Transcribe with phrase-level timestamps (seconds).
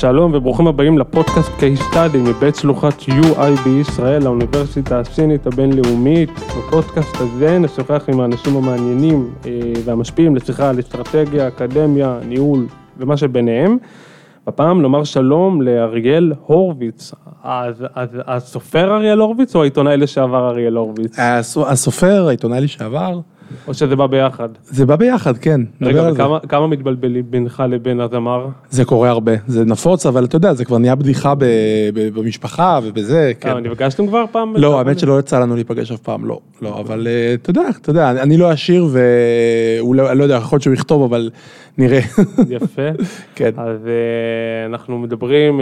[0.00, 6.30] שלום וברוכים הבאים לפודקאסט Case Study מבית שלוחת UI בישראל, האוניברסיטה הסינית הבינלאומית.
[6.30, 9.50] בפודקאסט הזה נשוחח עם האנשים המעניינים אה,
[9.84, 12.66] והמשפיעים לשיחה על אסטרטגיה, אקדמיה, ניהול
[12.98, 13.78] ומה שביניהם.
[14.46, 17.12] בפעם נאמר שלום לאריאל הורוביץ,
[17.44, 21.18] אז, אז, הסופר אריאל הורוביץ או העיתונאי לשעבר אריאל הורוביץ?
[21.66, 23.20] הסופר, העיתונאי לשעבר.
[23.68, 24.48] או שזה בא ביחד?
[24.62, 25.60] זה בא ביחד, כן.
[25.82, 28.48] רגע, כמה, כמה מתבלבלים בינך לבין הזמר?
[28.70, 31.44] זה קורה הרבה, זה נפוץ, אבל אתה יודע, זה כבר נהיה בדיחה ב,
[31.94, 33.48] ב, במשפחה ובזה, כן.
[33.48, 34.56] אה, נפגשתם כבר פעם?
[34.56, 36.40] לא, האמת שלא יצא לנו להיפגש אף פעם, לא.
[36.62, 40.34] לא, אבל אה, אתה יודע, אתה יודע, אני לא עשיר ואולי, לא, אני לא יודע,
[40.34, 41.30] יכול להיות שהוא יכתוב, אבל
[41.78, 42.00] נראה.
[42.48, 42.88] יפה.
[43.36, 43.50] כן.
[43.56, 45.60] אז אה, אנחנו מדברים...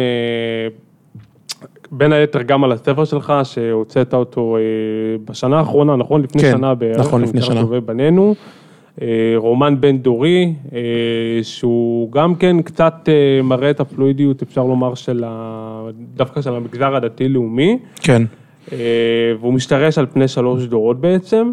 [1.97, 4.63] בין היתר גם על הספר שלך, שהוצאת אותו אה,
[5.25, 6.23] בשנה האחרונה, נכון?
[6.23, 6.99] לפני כן, שנה בערך.
[7.01, 7.61] נכון, לפני שנה.
[7.61, 8.35] טובי בנינו.
[9.03, 10.79] אה, רומן בין דורי, אה,
[11.43, 13.09] שהוא גם כן קצת
[13.45, 15.89] מראה את הפלואידיות, אפשר לומר, של ה...
[16.17, 17.79] דווקא של המגזר הדתי-לאומי.
[18.01, 18.23] כן.
[19.41, 21.53] והוא משתרש על פני שלוש דורות בעצם.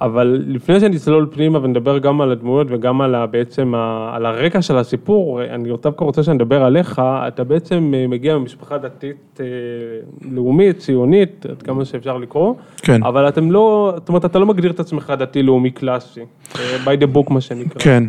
[0.00, 4.62] אבל לפני שנצלול פנימה ונדבר גם על הדמויות וגם על ה, בעצם ה, על הרקע
[4.62, 9.46] של הסיפור, אני דווקא רוצה שנדבר עליך, אתה בעצם אה, מגיע ממשפחה דתית אה,
[10.30, 13.02] לאומית, ציונית, עד כמה שאפשר לקרוא, כן.
[13.02, 16.20] אבל אתם לא, זאת אומרת, אתה לא מגדיר את עצמך דתי לאומי קלאסי,
[16.56, 17.80] אה, by the book מה שנקרא.
[17.80, 18.04] כן.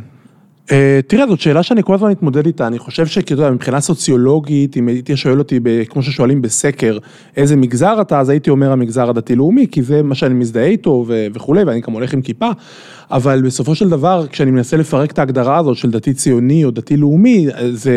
[0.68, 0.72] Uh,
[1.08, 5.18] תראה, זאת שאלה שאני כל הזמן מתמודד איתה, אני חושב שכאילו, מבחינה סוציולוגית, אם הייתי
[5.18, 6.98] שואל אותי, כמו ששואלים בסקר,
[7.38, 11.64] איזה מגזר אתה, אז הייתי אומר המגזר הדתי-לאומי, כי זה מה שאני מזדהה איתו וכולי,
[11.64, 12.50] ואני גם הולך עם כיפה,
[13.12, 16.98] אבל בסופו של דבר, כשאני מנסה לפרק את ההגדרה הזאת של דתי ציוני או דתי
[16.98, 17.94] לאומי, זה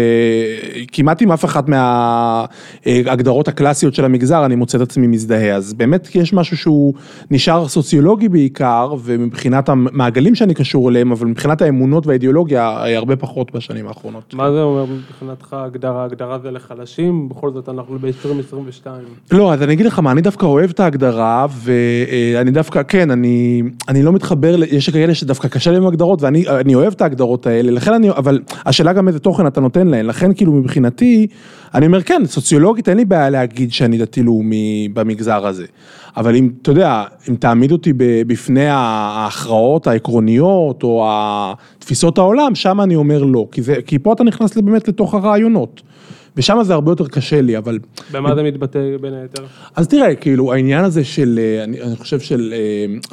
[0.93, 5.55] כמעט עם אף אחת מההגדרות הקלאסיות של המגזר, אני מוצא את עצמי מזדהה.
[5.55, 6.95] אז באמת יש משהו שהוא
[7.31, 13.89] נשאר סוציולוגי בעיקר, ומבחינת המעגלים שאני קשור אליהם, אבל מבחינת האמונות והאידיאולוגיה, הרבה פחות בשנים
[13.89, 14.35] האחרונות.
[14.35, 16.05] מה זה אומר מבחינתך הגדרה?
[16.05, 17.29] הגדרה זה לחלשים?
[17.29, 18.87] בכל זאת אנחנו ב-2022.
[19.31, 23.63] לא, אז אני אגיד לך מה, אני דווקא אוהב את ההגדרה, ואני דווקא, כן, אני,
[23.89, 27.93] אני לא מתחבר, יש כאלה שדווקא קשה להם הגדרות, ואני אוהב את ההגדרות האלה, לכן
[27.95, 31.27] אני, אבל השאלה גם איזה תוכן אתה נותן להן, לכן כאילו מבחינתי,
[31.75, 35.67] אני אומר כן, סוציולוגית אין לי בעיה להגיד שאני דתי לאומי במגזר הזה,
[36.17, 37.93] אבל אם, אתה יודע, אם תעמיד אותי
[38.27, 41.07] בפני ההכרעות העקרוניות, או
[41.79, 45.83] תפיסות העולם, שם אני אומר לא, כי, זה, כי פה אתה נכנס באמת לתוך הרעיונות.
[46.37, 47.79] ושם זה הרבה יותר קשה לי, אבל...
[48.13, 49.45] במה זה מתבטא בין היתר?
[49.77, 52.55] אז תראה, כאילו, העניין הזה של, אה, אני, אני חושב של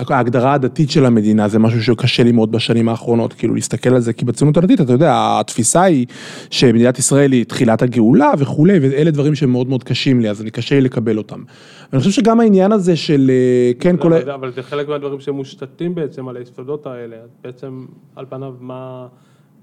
[0.09, 4.00] אה, ההגדרה הדתית של המדינה, זה משהו שקשה לי מאוד בשנים האחרונות, כאילו, להסתכל על
[4.00, 6.06] זה, כי בציונות הדתית, אתה יודע, התפיסה היא
[6.50, 10.75] שמדינת ישראל היא תחילת הגאולה וכולי, ואלה דברים שהם מאוד קשים לי, אז אני קשה
[10.75, 11.44] לי לקבל אותם.
[11.91, 14.13] ואני חושב שגם העניין הזה של, אה, כן, כל...
[14.13, 17.85] אבל, אבל זה חלק מהדברים שמושתתים בעצם על היסודות האלה, בעצם,
[18.16, 19.07] על פניו, מה...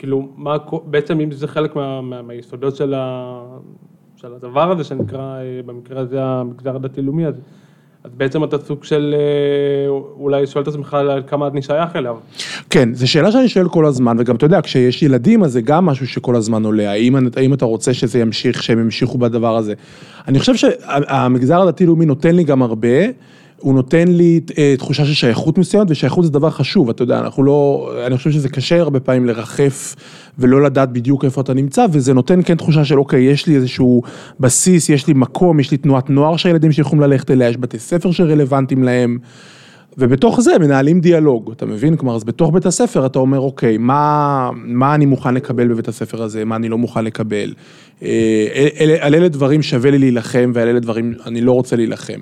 [0.00, 3.40] כאילו, מה, בעצם אם זה חלק מה, מה, מהיסודות של, ה,
[4.16, 7.34] של הדבר הזה שנקרא אה, במקרה הזה המגזר הדתי-לאומי, אז,
[8.04, 9.88] אז בעצם אתה סוג של אה,
[10.20, 10.96] אולי שואל את עצמך
[11.26, 12.16] כמה אני שייך אליו.
[12.70, 15.86] כן, זו שאלה שאני שואל כל הזמן, וגם אתה יודע, כשיש ילדים אז זה גם
[15.86, 19.74] משהו שכל הזמן עולה, האם, האם אתה רוצה שזה ימשיך, שהם ימשיכו בדבר הזה.
[20.28, 22.98] אני חושב שהמגזר הדתי-לאומי נותן לי גם הרבה.
[23.60, 27.42] הוא נותן לי אה, תחושה של שייכות מסוימת, ושייכות זה דבר חשוב, אתה יודע, אנחנו
[27.42, 29.96] לא, אני חושב שזה קשה הרבה פעמים לרחף
[30.38, 34.02] ולא לדעת בדיוק איפה אתה נמצא, וזה נותן כן תחושה של אוקיי, יש לי איזשהו
[34.40, 38.10] בסיס, יש לי מקום, יש לי תנועת נוער שהילדים שיכולים ללכת אליה, יש בתי ספר
[38.10, 39.18] שרלוונטיים להם.
[39.98, 41.96] ובתוך זה מנהלים דיאלוג, אתה מבין?
[41.96, 46.22] כלומר, אז בתוך בית הספר אתה אומר, אוקיי, מה, מה אני מוכן לקבל בבית הספר
[46.22, 47.54] הזה, מה אני לא מוכן לקבל.
[48.02, 48.46] אה,
[48.80, 52.20] אל, על אלה דברים שווה לי להילחם ועל אלה דברים אני לא רוצה להילחם.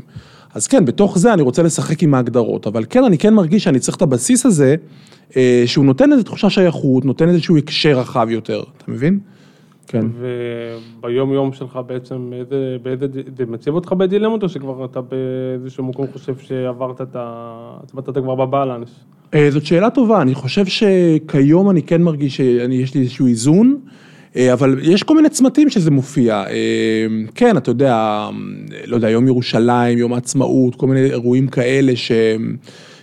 [0.54, 3.78] אז כן, בתוך זה אני רוצה לשחק עם ההגדרות, אבל כן, אני כן מרגיש שאני
[3.78, 4.74] צריך את הבסיס הזה,
[5.36, 9.18] אה, שהוא נותן איזו תחושה שייכות, נותן איזשהו הקשר רחב יותר, אתה מבין?
[9.86, 10.06] כן.
[11.00, 13.06] וביום יום שלך בעצם, איזה, באיזה,
[13.36, 17.76] זה מציב אותך בדילמות, או שכבר אתה באיזשהו מקום חושב שעברת את ה...
[17.82, 18.88] זאת אומרת, אתה כבר בבלנס?
[19.34, 23.76] אה, זאת שאלה טובה, אני חושב שכיום אני כן מרגיש שיש לי איזשהו איזון.
[24.38, 26.44] אה, אבל יש כל מיני צמתים שזה מופיע.
[26.50, 28.28] אה, כן, אתה יודע,
[28.84, 32.56] לא יודע, יום ירושלים, יום העצמאות, כל מיני אירועים כאלה שהם,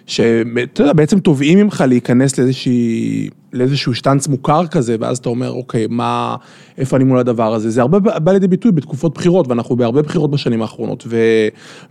[0.06, 5.88] שאתה יודע, בעצם תובעים ממך להיכנס לאיזושהי, לאיזשהו שטנץ מוכר כזה, ואז אתה אומר, אוקיי,
[5.90, 6.36] מה,
[6.78, 7.70] איפה אני מול הדבר הזה?
[7.70, 11.18] זה הרבה בא לידי ביטוי בתקופות בחירות, ואנחנו בהרבה בחירות בשנים האחרונות, ו...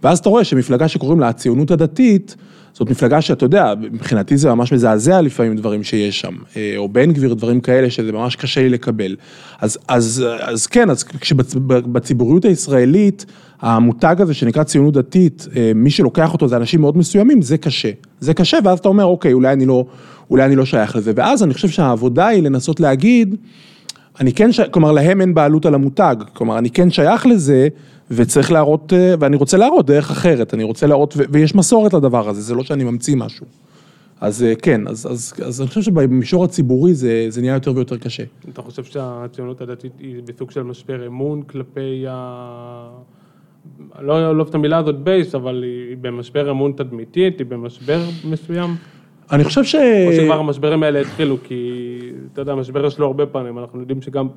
[0.03, 2.37] ואז אתה רואה שמפלגה שקוראים לה הציונות הדתית,
[2.75, 7.13] זאת מפלגה שאתה יודע, מבחינתי זה ממש מזעזע לפעמים דברים שיש שם, אה, או בן
[7.13, 9.17] גביר, דברים כאלה, שזה ממש קשה לי לקבל.
[9.61, 13.27] אז, אז, אז כן, אז כשבציבוריות הישראלית,
[13.65, 17.91] המותג הזה שנקרא ציונות דתית, אה, מי שלוקח אותו זה אנשים מאוד מסוימים, זה קשה.
[18.21, 19.85] זה קשה, ואז אתה אומר, אוקיי, אולי אני לא,
[20.31, 21.13] אולי אני לא שייך לזה.
[21.17, 23.37] ואז אני חושב שהעבודה היא לנסות להגיד,
[24.21, 24.61] אני כן, ש...
[24.61, 27.69] כלומר, להם אין בעלות על המותג, כלומר, אני כן שייך לזה,
[28.11, 31.17] וצריך להראות, אה, ואני רוצה להראות דרך אחרת, אני רוצה להראות.
[31.31, 33.47] ויש מסורת לדבר הזה, זה לא שאני ממציא משהו.
[34.21, 37.97] אז אה, כן, אז, אז, אז אני חושב שבמישור הציבורי זה, זה נהיה יותר ויותר
[37.99, 38.25] קשה.
[38.49, 42.89] אתה חושב שהציונות הדתית היא בסוג של משבר אמון כלפי ה...
[44.01, 48.71] לא אוהב את המילה הזאת בייס, אבל היא במשבר אמון תדמיתית, היא במשבר מסוים?
[49.33, 49.75] אני חושב ש...
[49.75, 51.81] או שכבר המשברים האלה התחילו, כי
[52.33, 54.29] אתה יודע, המשבר יש לו הרבה פנים, אנחנו יודעים שגם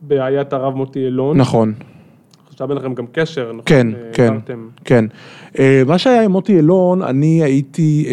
[0.00, 1.36] בעיית הרב מוטי אלון.
[1.36, 1.72] נכון.
[2.48, 3.62] עכשיו אין לכם גם קשר, נכון?
[3.66, 4.34] כן, כן,
[4.84, 5.04] כן.
[5.58, 8.06] אה, מה שהיה עם מוטי אלון, אני הייתי...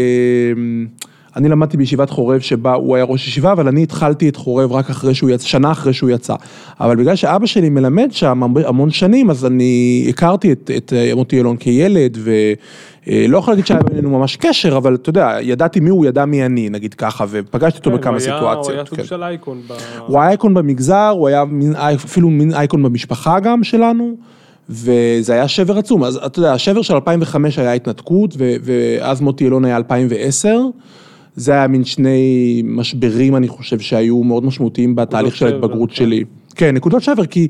[1.37, 4.71] אה, אני למדתי בישיבת חורב שבה הוא היה ראש ישיבה, אבל אני התחלתי את חורב
[4.71, 6.35] רק אחרי שהוא יצא, שנה אחרי שהוא יצא.
[6.79, 11.39] אבל בגלל שאבא שלי מלמד שם המון שנים, אז אני הכרתי את, את אה, מוטי
[11.39, 16.05] אלון כילד, ולא יכול להגיד שהיה בינינו ממש קשר, אבל אתה יודע, ידעתי מי הוא,
[16.05, 18.65] ידע מי אני, נגיד ככה, ופגשתי אותו כן, בכמה היה, סיטואציות.
[18.65, 19.05] הוא היה סוג כן.
[19.05, 19.61] של אייקון.
[19.67, 19.73] ב...
[20.07, 24.15] הוא היה אייקון במגזר, הוא היה מין, אפילו מין אייקון במשפחה גם שלנו.
[24.69, 29.65] וזה היה שבר עצום, אז אתה יודע, השבר של 2005 היה התנתקות, ואז מוטי אלון
[29.65, 30.59] היה 2010,
[31.37, 36.05] זה היה מין שני משברים, אני חושב, שהיו מאוד משמעותיים בתהליך של ההתבגרות נכון.
[36.05, 36.23] שלי.
[36.55, 37.47] כן, נקודת שבר, כי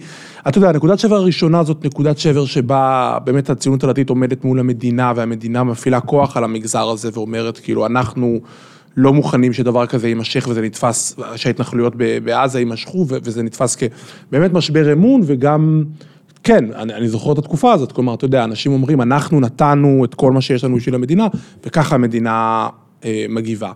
[0.48, 5.14] אתה יודע, נקודת שבר הראשונה זאת נקודת שבר שבה באמת הציונות הדתית עומדת מול המדינה,
[5.16, 8.40] והמדינה מפעילה כוח על המגזר הזה ואומרת, כאילו, אנחנו
[8.98, 11.94] לא מוכנים שדבר כזה יימשך וזה נתפס, שההתנחלויות
[12.24, 15.84] בעזה יימשכו, וזה נתפס כבאמת משבר אמון, וגם,
[16.44, 20.16] כן, אני, אני זוכר את התקופה הזאת, כלומר, אתה יודע, אנשים אומרים, אנחנו נתנו את
[20.16, 21.28] כל מה שיש לנו בשביל המדינה,
[21.66, 22.68] וככה המדינה
[23.30, 23.72] מגיבה.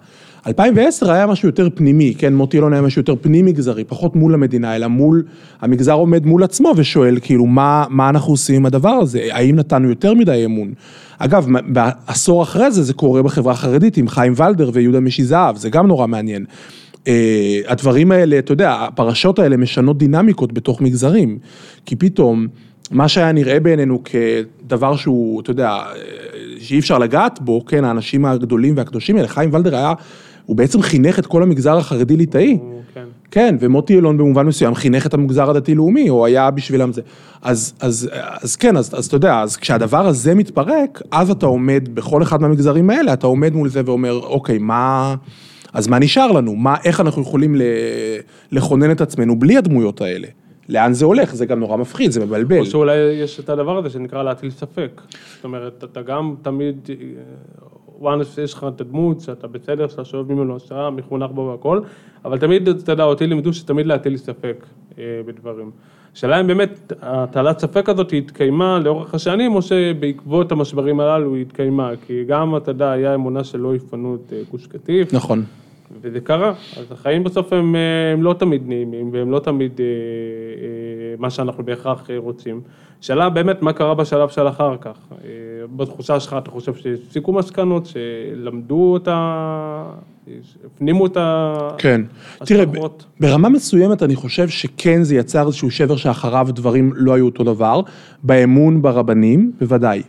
[0.48, 4.34] 2010 היה משהו יותר פנימי, כן, מוטי אלון היה משהו יותר פנים מגזרי, פחות מול
[4.34, 5.24] המדינה, אלא מול,
[5.62, 9.28] המגזר עומד מול עצמו ושואל, כאילו, מה, מה אנחנו עושים עם הדבר הזה?
[9.32, 10.74] האם נתנו יותר מדי אמון?
[11.18, 15.70] אגב, בעשור אחרי זה, זה קורה בחברה החרדית עם חיים ולדר ויהודה משי זהב, זה
[15.70, 16.46] גם נורא מעניין.
[16.94, 17.08] Uh,
[17.68, 21.38] הדברים האלה, אתה יודע, הפרשות האלה משנות דינמיקות בתוך מגזרים,
[21.86, 22.48] כי פתאום,
[22.92, 25.78] מה שהיה נראה בעינינו כדבר שהוא, אתה יודע,
[26.60, 29.94] שאי אפשר לגעת בו, כן, האנשים הגדולים והקדושים האלה, חיים ולדר היה,
[30.46, 32.58] הוא בעצם חינך את כל המגזר החרדי-ליטאי.
[32.94, 33.04] כן.
[33.32, 37.02] כן, ומוטי אלון במובן מסוים חינך את המגזר הדתי-לאומי, או היה בשבילם זה.
[37.42, 38.10] אז, אז,
[38.42, 42.42] אז כן, אז, אז אתה יודע, אז כשהדבר הזה מתפרק, אז אתה עומד, בכל אחד
[42.42, 45.16] מהמגזרים האלה, אתה עומד מול זה ואומר, אוקיי, מה...
[45.74, 46.56] אז מה נשאר לנו?
[46.56, 47.56] מה, איך אנחנו יכולים
[48.52, 50.28] לכונן את עצמנו בלי הדמויות האלה?
[50.72, 52.60] לאן זה הולך, זה גם נורא מפחיד, זה מבלבל.
[52.60, 55.02] או שאולי יש את הדבר הזה שנקרא להטיל ספק.
[55.36, 56.90] זאת אומרת, אתה גם תמיד,
[58.02, 61.80] once יש לך את הדמות, שאתה בסדר, שאתה שואב ממנו השראה, מחונך בו והכל,
[62.26, 64.66] אבל תמיד, אתה יודע, אותי לימדו שתמיד להטיל ספק
[64.98, 65.72] אה, בדברים.
[66.14, 71.92] השאלה אם באמת הטלת ספק הזאת התקיימה לאורך השנים, או שבעקבות המשברים הללו היא התקיימה,
[72.08, 75.14] כי גם, אתה יודע, היה אמונה שלא יפנו את אה, גוש קטיף.
[75.14, 75.44] נכון.
[76.02, 79.86] וזה קרה, אז החיים בסוף הם, אה, הם לא תמיד נעימים והם לא תמיד אה,
[79.86, 82.62] אה, מה שאנחנו בהכרח רוצים.
[83.02, 84.98] שאלה באמת מה קרה בשלב של אחר כך.
[85.76, 89.84] בתחושה שלך אתה חושב שהפסיקו מסקנות, שלמדו אותה,
[90.66, 91.82] הפנימו את ההשלכות?
[91.82, 92.02] כן,
[92.46, 92.66] תראה,
[93.20, 97.82] ברמה מסוימת אני חושב שכן זה יצר איזשהו שבר שאחריו דברים לא היו אותו דבר,
[98.24, 100.02] באמון ברבנים, בוודאי.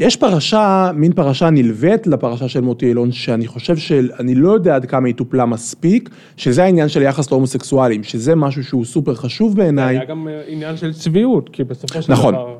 [0.00, 4.84] יש פרשה, מין פרשה נלווית לפרשה של מוטי אילון, שאני חושב שאני לא יודע עד
[4.86, 9.96] כמה היא טופלה מספיק, שזה העניין של יחס להומוסקסואלים, שזה משהו שהוא סופר חשוב בעיניי.
[9.96, 12.34] היה גם אה, עניין של צביעות, כי בסופו של נכון.
[12.34, 12.56] דבר...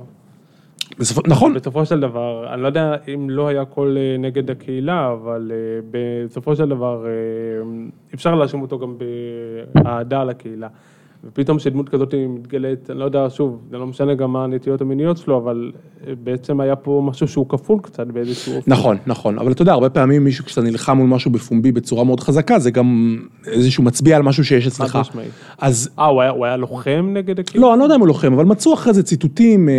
[0.98, 1.54] בסופו, נכון.
[1.54, 5.80] בסופו של דבר, אני לא יודע אם לא היה קול אה, נגד הקהילה, אבל אה,
[5.90, 7.04] בסופו של דבר
[8.14, 8.94] אפשר להאשים אותו גם
[9.74, 10.68] באהדה לקהילה.
[11.24, 15.16] ופתאום כשדמות כזאת מתגלית, אני לא יודע, שוב, זה לא משנה גם מה הנטיות המיניות
[15.16, 15.72] שלו, אבל
[16.06, 18.70] אה, בעצם היה פה משהו שהוא כפול קצת באיזשהו אופן.
[18.70, 22.20] נכון, נכון, אבל אתה יודע, הרבה פעמים מישהו, כשאתה נלחם מול משהו בפומבי בצורה מאוד
[22.20, 24.90] חזקה, זה גם איזשהו מצביע על משהו שיש אצלך.
[24.90, 25.30] חד משמעית.
[25.58, 25.90] אז...
[25.98, 27.66] אה, הוא הוא היה לוחם נגד הקהילה?
[27.66, 29.74] לא, אני לא יודע אם הוא לוחם, אבל מצאו אחרי זה ציטוטים אה,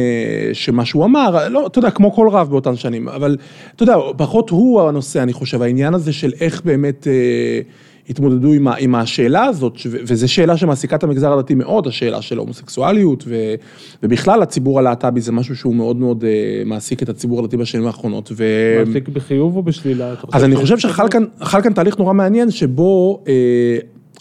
[0.54, 3.38] שמה שהוא אמר, לא, אתה יודע, כמו כל רב באותן שנים, אבל
[3.76, 7.08] אתה יודע, פחות הוא הנושא, אני חושב, העניין הזה של איך באמת...
[7.08, 7.62] אה,
[8.10, 12.22] התמודדו עם, ה, עם השאלה הזאת, ו- וזו שאלה שמעסיקה את המגזר הדתי מאוד, השאלה
[12.22, 13.56] של הומוסקסואליות, ו-
[14.04, 18.32] ובכלל הציבור הלהט"בי זה משהו שהוא מאוד מאוד אה, מעסיק את הציבור הדתי בשנים האחרונות.
[18.32, 18.44] ו...
[18.86, 20.14] מעסיק בחיוב או בשלילה?
[20.32, 21.24] אז אני חושב שחל כאן,
[21.64, 23.34] כאן תהליך נורא מעניין, שבו אה,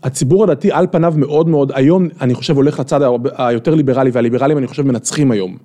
[0.03, 3.01] הציבור הדתי על פניו מאוד מאוד, היום אני חושב הולך לצד
[3.37, 5.57] היותר ליברלי, והליברלים אני חושב מנצחים היום.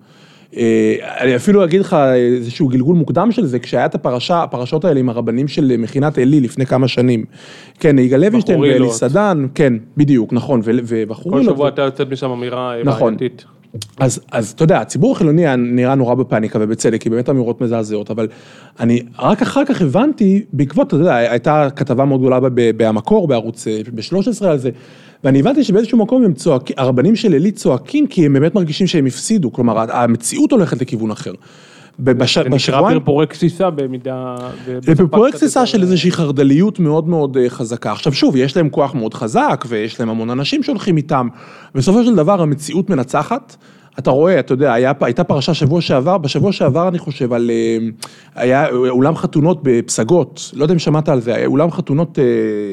[0.58, 5.00] אה, אני אפילו אגיד לך איזשהו גלגול מוקדם של זה, כשהיה את הפרשה, הפרשות האלה
[5.00, 7.26] עם הרבנים של מכינת עלי לפני כמה שנים.
[7.80, 8.92] כן, יגאל לוינשטיין ואלי.
[8.92, 13.18] סדן, כן, בדיוק, נכון, ו- ובחרו כל שבוע אתה יוצאת משם אמירה אה, נכון.
[13.18, 13.46] בעייתית.
[14.00, 18.28] אז, אז אתה יודע, הציבור החילוני נראה נורא בפאניקה ובצדק, כי באמת אמירות מזעזעות, אבל
[18.80, 23.28] אני רק אחר כך הבנתי, בעקבות, אתה יודע, הייתה כתבה מאוד גדולה ב- ב- בהמקור,
[23.28, 24.70] בערוץ ב-13 על זה,
[25.26, 29.06] ואני הבנתי שבאיזשהו מקום הם צועקים, הרבנים של עלי צועקים כי הם באמת מרגישים שהם
[29.06, 31.32] הפסידו, כלומר המציאות הולכת לכיוון אחר.
[32.00, 32.56] בש- זה נקרא
[32.94, 34.36] פרפורי גסיסה במידה...
[35.32, 37.92] תסיסה יותר- של איזושהי חרד"ליות מאוד מאוד אה, חזקה.
[37.92, 41.28] עכשיו שוב, יש להם כוח מאוד חזק, ויש להם המון אנשים שהולכים איתם.
[41.76, 43.56] בסופו של דבר המציאות מנצחת.
[44.00, 47.78] אתה רואה, אתה יודע, היה, הייתה פרשה שבוע שעבר, בשבוע שעבר אני חושב על, אה,
[48.36, 52.24] היה אולם חתונות בפסגות, לא יודע אם שמעת על זה, אולם חתונות אה,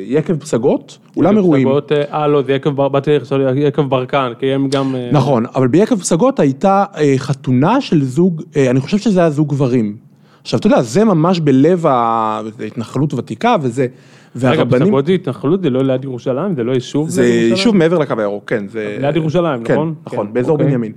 [0.06, 1.68] יקב פסגות, אולם אירועים.
[1.68, 4.94] פסגות, אה, אה, לא, זה יקב באתי לחשוב יקב ברקן, כי הם גם...
[5.12, 6.84] נכון, אבל ביקב פסגות הייתה
[7.16, 9.96] חתונה של זוג, אני חושב שזה היה זוג גברים.
[10.42, 13.86] עכשיו, אתה יודע, זה ממש בלב ההתנחלות ותיקה וזה,
[14.36, 14.82] והרבנים...
[14.82, 17.26] פסגות זה התנחלות, זה לא ליד ירושלים, זה לא יישוב זה?
[17.26, 18.68] יישוב מעבר לקו הירוק, כן.
[18.68, 18.96] זה...
[19.00, 19.94] ליד ירושלים, כן, נכון?
[20.06, 20.66] נכון, כן, באזור אוקיי.
[20.66, 20.92] בנימין.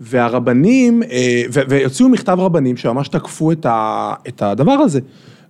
[0.00, 5.00] והרבנים, אה, והוציאו מכתב רבנים שממש תקפו את, ה, את הדבר הזה.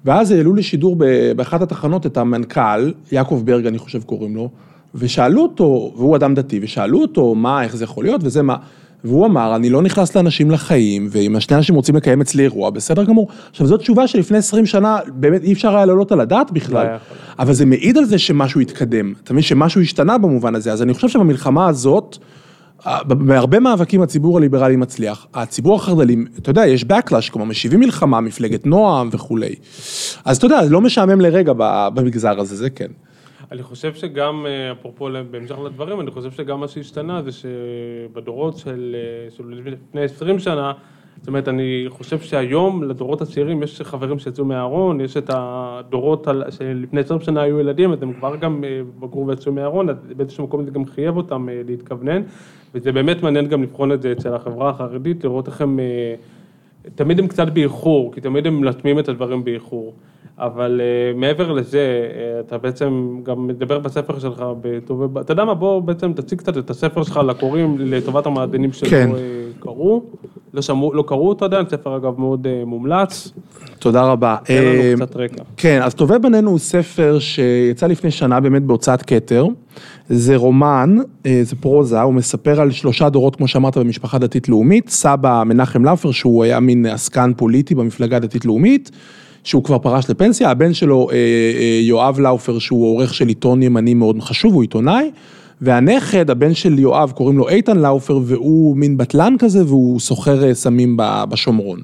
[0.05, 0.97] ואז העלו לשידור
[1.37, 4.49] באחת התחנות את המנכ"ל, יעקב ברג אני חושב קוראים לו,
[4.95, 8.57] ושאלו אותו, והוא אדם דתי, ושאלו אותו מה, איך זה יכול להיות וזה מה,
[9.05, 13.05] והוא אמר, אני לא נכנס לאנשים לחיים, ואם השני אנשים רוצים לקיים אצלי אירוע, בסדר
[13.05, 13.29] גמור.
[13.51, 16.87] עכשיו, זו תשובה שלפני 20 שנה, באמת אי אפשר היה להעלות על הדעת בכלל.
[16.87, 16.99] יכול.
[17.39, 20.95] אבל זה מעיד על זה שמשהו התקדם, אתה מבין שמשהו השתנה במובן הזה, אז אני
[20.95, 22.19] חושב שבמלחמה הזאת,
[23.09, 28.67] בהרבה מאבקים הציבור הליברלי מצליח, הציבור החרד"לי, אתה יודע, יש backlash, כלומר משיבים מלחמה, מפלגת
[28.67, 29.55] נועם וכולי.
[30.25, 31.53] אז אתה יודע, לא משעמם לרגע
[31.95, 32.87] במגזר הזה, זה כן.
[33.51, 38.97] אני חושב שגם, אה, אפרופו, בהמשך לדברים, אני חושב שגם מה שהשתנה זה שבדורות של,
[38.99, 40.73] אה, של לפני 20 שנה,
[41.19, 47.01] זאת אומרת, אני חושב שהיום לדורות הצעירים יש חברים שיצאו מהארון, יש את הדורות שלפני
[47.01, 50.65] 20 שנה היו ילדים, אז הם כבר גם אה, בגרו ויצאו מהארון, אז באיזשהו מקום
[50.65, 52.23] זה גם חייב אותם להתכוונן,
[52.75, 55.81] וזה באמת מעניין גם לבחון את זה אצל החברה החרדית, לראות איך הם...
[56.95, 59.95] תמיד הם קצת באיחור, כי תמיד הם מלטמים את הדברים באיחור.
[60.41, 65.55] אבל uh, מעבר לזה, uh, אתה בעצם גם מדבר בספר שלך, בטוב, אתה יודע מה,
[65.55, 69.11] בוא בעצם תציג קצת את הספר שלך לקוראים, לטובת המאזינים שלא כן.
[69.13, 70.03] uh, קראו,
[70.55, 73.33] לא שמעו, לא קראו אותו עדיין, ספר אגב מאוד uh, מומלץ,
[73.81, 74.37] תודה רבה.
[74.45, 75.43] תן אה, לנו קצת רקע.
[75.57, 79.47] כן, אז טובי בנינו הוא ספר שיצא לפני שנה באמת בהוצאת כתר.
[80.09, 84.89] זה רומן, אה, זה פרוזה, הוא מספר על שלושה דורות, כמו שאמרת, במשפחה דתית-לאומית.
[84.89, 88.91] סבא מנחם לאופר, שהוא היה מין עסקן פוליטי במפלגה הדתית-לאומית,
[89.45, 90.51] שהוא כבר פרש לפנסיה.
[90.51, 95.11] הבן שלו, אה, אה, יואב לאופר, שהוא עורך של עיתון ימני מאוד חשוב, הוא עיתונאי.
[95.61, 100.55] והנכד, הבן של יואב, קוראים לו איתן לאופר, והוא מין בטלן כזה, והוא סוחר אה,
[100.55, 100.97] סמים
[101.29, 101.81] בשומרון.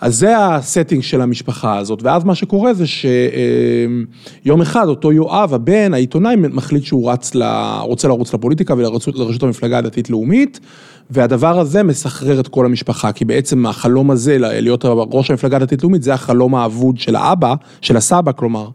[0.00, 5.54] אז זה ה setting של המשפחה הזאת, ואז מה שקורה זה שיום אחד אותו יואב,
[5.54, 7.42] הבן, העיתונאי, מחליט שהוא רץ, ל...
[7.80, 10.60] רוצה לרוץ לפוליטיקה ולרשות לרשות המפלגה הדתית-לאומית,
[11.10, 16.14] והדבר הזה מסחרר את כל המשפחה, כי בעצם החלום הזה, להיות ראש המפלגה הדתית-לאומית, זה
[16.14, 18.68] החלום האבוד של האבא, של הסבא, כלומר.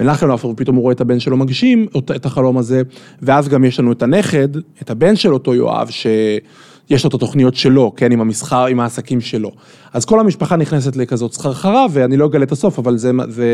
[0.00, 1.86] מנחם לאופר, ופתאום הוא רואה את הבן שלו מגשים
[2.16, 2.82] את החלום הזה,
[3.22, 4.48] ואז גם יש לנו את הנכד,
[4.82, 9.20] את הבן של אותו יואב, שיש לו את התוכניות שלו, כן, עם המסחר, עם העסקים
[9.20, 9.50] שלו.
[9.92, 13.48] אז כל המשפחה נכנסת לכזאת סחרחרה, ואני לא אגלה את הסוף, אבל זה, זה,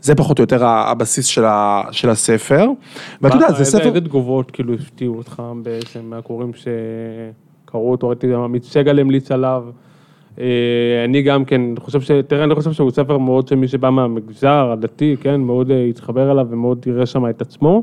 [0.00, 2.66] זה פחות או יותר הבסיס של, ה, של הספר.
[3.22, 3.88] ואתה יודע, זה ספר...
[3.88, 6.52] איזה תגובות כאילו הפתיעו אותך בעצם מהקוראים
[7.66, 9.64] שקראו אותו, ראיתי עמית סגל המליץ עליו.
[10.40, 12.10] אה, אני גם כן, חושב ש...
[12.10, 16.46] תראה, אני חושב שהוא ספר מאוד שמי שבא מהמגזר הדתי, כן, מאוד אה, יתחבר אליו
[16.50, 17.82] ומאוד יראה שם את עצמו,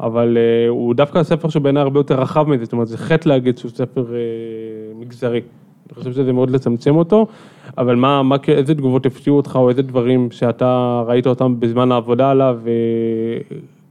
[0.00, 3.58] אבל אה, הוא דווקא ספר שבעיניי הרבה יותר רחב מזה, זאת אומרת, זה חטא להגיד
[3.58, 4.06] שהוא ספר
[4.94, 5.40] מגזרי.
[5.86, 7.26] אני חושב שזה מאוד לצמצם אותו,
[7.78, 12.30] אבל מה, מה, איזה תגובות הפתיעו אותך, או איזה דברים שאתה ראית אותם בזמן העבודה
[12.30, 12.58] עליו,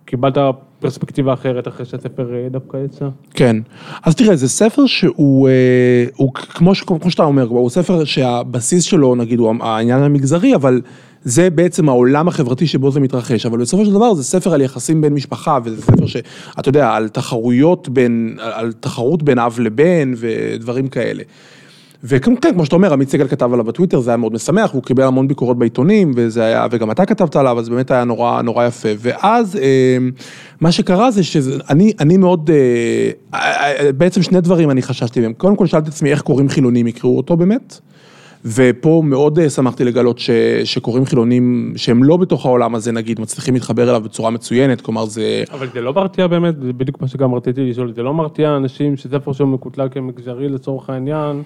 [0.09, 0.37] וקיבלת
[0.79, 3.05] פרספקטיבה אחרת אחרי שהספר אה, דווקא יצא?
[3.33, 3.55] כן.
[4.03, 5.53] אז תראה, זה ספר שהוא, אה,
[6.15, 10.81] הוא כמו, ש- כמו שאתה אומר, הוא ספר שהבסיס שלו, נגיד, הוא העניין המגזרי, אבל
[11.23, 15.01] זה בעצם העולם החברתי שבו זה מתרחש, אבל בסופו של דבר זה ספר על יחסים
[15.01, 20.87] בין משפחה, וזה ספר שאתה יודע, על תחרויות בין, על תחרות בין אב לבן ודברים
[20.87, 21.23] כאלה.
[22.03, 25.03] וכן, כמו שאתה אומר, עמית סגל כתב עליו בטוויטר, זה היה מאוד משמח, והוא קיבל
[25.03, 28.89] המון ביקורות בעיתונים, וזה היה, וגם אתה כתבת עליו, אז באמת היה נורא, נורא יפה.
[28.97, 29.97] ואז אה,
[30.61, 32.49] מה שקרה זה שאני אני מאוד,
[33.33, 35.33] אה, בעצם שני דברים אני חששתי מהם.
[35.33, 37.79] קודם כל שאלתי את עצמי איך קוראים חילונים יקראו אותו באמת.
[38.45, 40.29] ופה מאוד אה, שמחתי לגלות ש,
[40.63, 45.43] שקוראים חילונים שהם לא בתוך העולם הזה נגיד, מצליחים להתחבר אליו בצורה מצוינת, כלומר זה...
[45.51, 48.97] אבל זה לא מרתיע באמת, זה בדיוק מה שגם רציתי לשאול, זה לא מרתיע אנשים
[48.97, 51.41] שספר שם מקוטלג כמגזרי לצורך העניין, אה,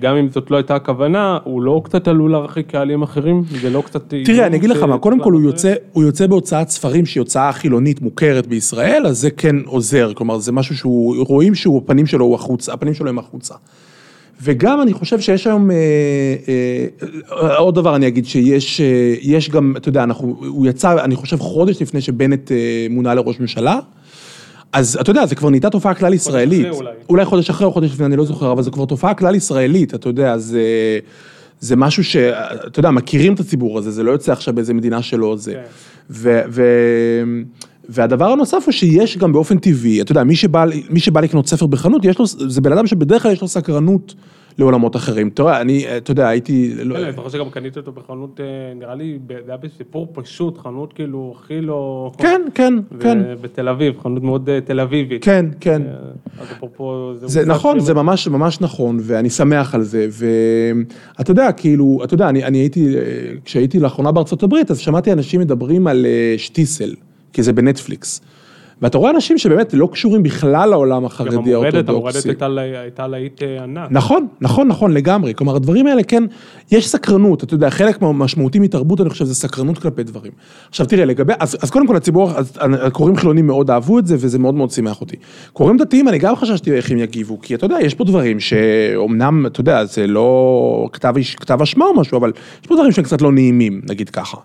[0.00, 3.42] גם אם זאת לא הייתה הכוונה, הוא לא קצת עלול להרחיק קהלים אחרים?
[3.60, 4.14] זה לא קצת...
[4.24, 7.52] תראה, אני אגיד לך מה, קודם כל הוא יוצא, הוא יוצא בהוצאת ספרים שהיא הוצאה
[7.52, 12.24] חילונית מוכרת בישראל, אז זה כן עוזר, כלומר זה משהו שהוא, רואים שהוא, הפנים שלו
[12.24, 13.54] הוא החוצה, הפנים שלו הם החוצה.
[14.42, 15.76] וגם אני חושב שיש היום, אה,
[16.48, 21.38] אה, עוד דבר אני אגיד, שיש אה, גם, אתה יודע, אנחנו, הוא יצא, אני חושב,
[21.38, 23.78] חודש לפני שבנט אה, מונה לראש ממשלה.
[24.74, 26.66] אז אתה יודע, זה כבר נהייתה תופעה כלל ישראלית.
[27.08, 27.24] אולי.
[27.24, 30.08] חודש אחרי או חודש לפני, אני לא זוכר, אבל זו כבר תופעה כלל ישראלית, אתה
[30.08, 30.62] יודע, זה,
[31.60, 32.16] זה משהו ש...
[32.66, 35.52] אתה יודע, מכירים את הציבור הזה, זה לא יוצא עכשיו באיזה מדינה שלא זה.
[35.52, 35.60] כן.
[36.10, 36.62] ו, ו,
[37.88, 41.66] והדבר הנוסף הוא שיש גם באופן טבעי, אתה יודע, מי שבא, מי שבא לקנות ספר
[41.66, 44.14] בחנות, יש לו, זה בן אדם שבדרך כלל יש לו סקרנות
[44.58, 45.30] לעולמות אחרים.
[45.30, 46.74] תראה, אני, אתה יודע, הייתי...
[46.84, 50.58] לא- כן, אני זוכר שגם קניתי אותו בחנות, אה, נראה לי, זה היה בסיפור פשוט,
[50.58, 52.12] חנות כאילו הכי לא...
[52.18, 53.18] כן, כן, כן.
[53.40, 55.24] בתל אביב, חנות מאוד אה, תל אביבית.
[55.24, 55.82] כן, כן.
[55.82, 55.94] אה,
[56.42, 57.12] אז אפרופו...
[57.14, 60.06] זה נכון, זה ממש, ממש נכון, ואני שמח על זה,
[61.18, 62.96] ואתה יודע, כאילו, אתה יודע, אני, הייתי,
[63.44, 66.06] כשהייתי לאחרונה בארצות הברית, אז שמעתי אנשים מדברים על
[66.36, 66.94] שטיסל,
[67.32, 68.20] כי זה בנטפליקס.
[68.82, 72.28] ואתה רואה אנשים שבאמת לא קשורים בכלל לעולם גם החרדי המורדת, המורדת האורתודוקסי.
[72.28, 73.88] הייתה לה- הייתה להיט אה, ענק.
[73.90, 75.34] נכון, נכון, נכון, לגמרי.
[75.34, 76.24] כלומר, הדברים האלה, כן,
[76.70, 80.32] יש סקרנות, אתה יודע, חלק משמעותי מתרבות, אני חושב, זה סקרנות כלפי דברים.
[80.68, 82.30] עכשיו, תראה, לגבי, אז, אז קודם כל הציבור,
[82.82, 85.16] הקוראים חילונים מאוד אהבו את זה, וזה מאוד מאוד שימח אותי.
[85.52, 89.46] קוראים דתיים, אני גם חששתי איך הם יגיבו, כי אתה יודע, יש פה דברים שאומנם,
[89.46, 93.22] אתה יודע, זה לא כתב, כתב אשמה או משהו, אבל יש פה דברים שהם קצת
[93.22, 94.36] לא נעימים, נגיד ככה.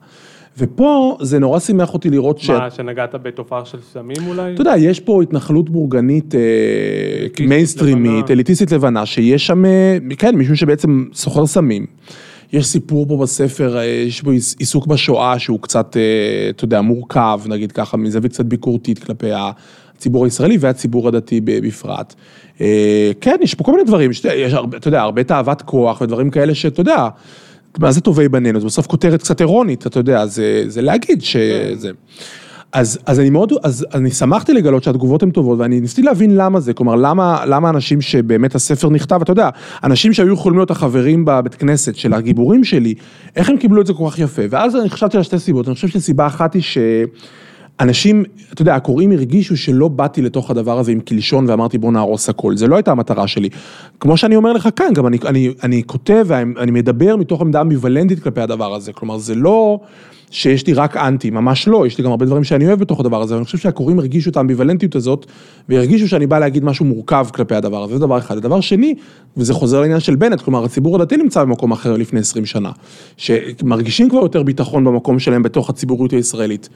[0.58, 2.50] ופה זה נורא שימח אותי לראות ש...
[2.50, 4.54] מה, שנגעת בתופעה של סמים אולי?
[4.54, 6.40] אתה יודע, יש פה התנחלות בורגנית אה,
[7.48, 8.32] מיינסטרימית.
[8.32, 11.86] אליטיסטית לבנה, שיש שם, אה, כן, מישהו שבעצם סוחר סמים.
[12.54, 15.98] יש סיפור פה בספר, אה, יש בו עיס- עיסוק בשואה שהוא קצת,
[16.50, 19.28] אתה יודע, מורכב, נגיד ככה, מזווית קצת ביקורתית כלפי
[19.96, 22.16] הציבור הישראלי והציבור הדתי בפרט.
[23.22, 26.56] כן, יש פה כל מיני דברים, יש הרבה, אתה יודע, הרבה תאוות כוח ודברים כאלה
[26.56, 27.08] שאתה יודע,
[27.78, 28.60] מה זה טובי בנינו?
[28.60, 31.92] זה בסוף כותרת קצת אירונית, אתה יודע, זה, זה להגיד שזה...
[32.72, 36.60] אז, אז אני מאוד, אז אני שמחתי לגלות שהתגובות הן טובות, ואני ניסיתי להבין למה
[36.60, 39.50] זה, כלומר, למה, למה אנשים שבאמת הספר נכתב, אתה יודע,
[39.84, 42.94] אנשים שהיו יכולים להיות החברים בבית כנסת של הגיבורים שלי,
[43.36, 45.76] איך הם קיבלו את זה כל כך יפה, ואז אני חשבתי על שתי סיבות, אני
[45.76, 46.64] חושב שסיבה אחת היא
[47.80, 52.30] שאנשים, אתה יודע, הקוראים הרגישו שלא באתי לתוך הדבר הזה עם קלשון ואמרתי בוא נהרוס
[52.30, 53.50] הכל, זה לא הייתה המטרה שלי.
[54.00, 58.20] כמו שאני אומר לך כאן, גם אני, אני, אני כותב ואני מדבר מתוך עמדה אמביוולנטית
[58.20, 59.80] כלפי הדבר הזה, כלומר, זה לא...
[60.32, 63.22] שיש לי רק אנטי, ממש לא, יש לי גם הרבה דברים שאני אוהב בתוך הדבר
[63.22, 65.26] הזה, ואני חושב שהקוראים הרגישו את האמביוולנטיות הזאת,
[65.70, 68.38] והרגישו שאני בא להגיד משהו מורכב כלפי הדבר הזה, זה דבר אחד.
[68.38, 68.96] הדבר שני,
[69.38, 72.72] וזה חוזר לעניין של בנט, כלומר הציבור הדתי נמצא במקום אחר לפני 20 שנה,
[73.18, 76.70] שמרגישים כבר יותר ביטחון במקום שלהם בתוך הציבוריות הישראלית.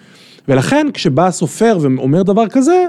[0.47, 2.85] ולכן כשבא הסופר ואומר דבר כזה,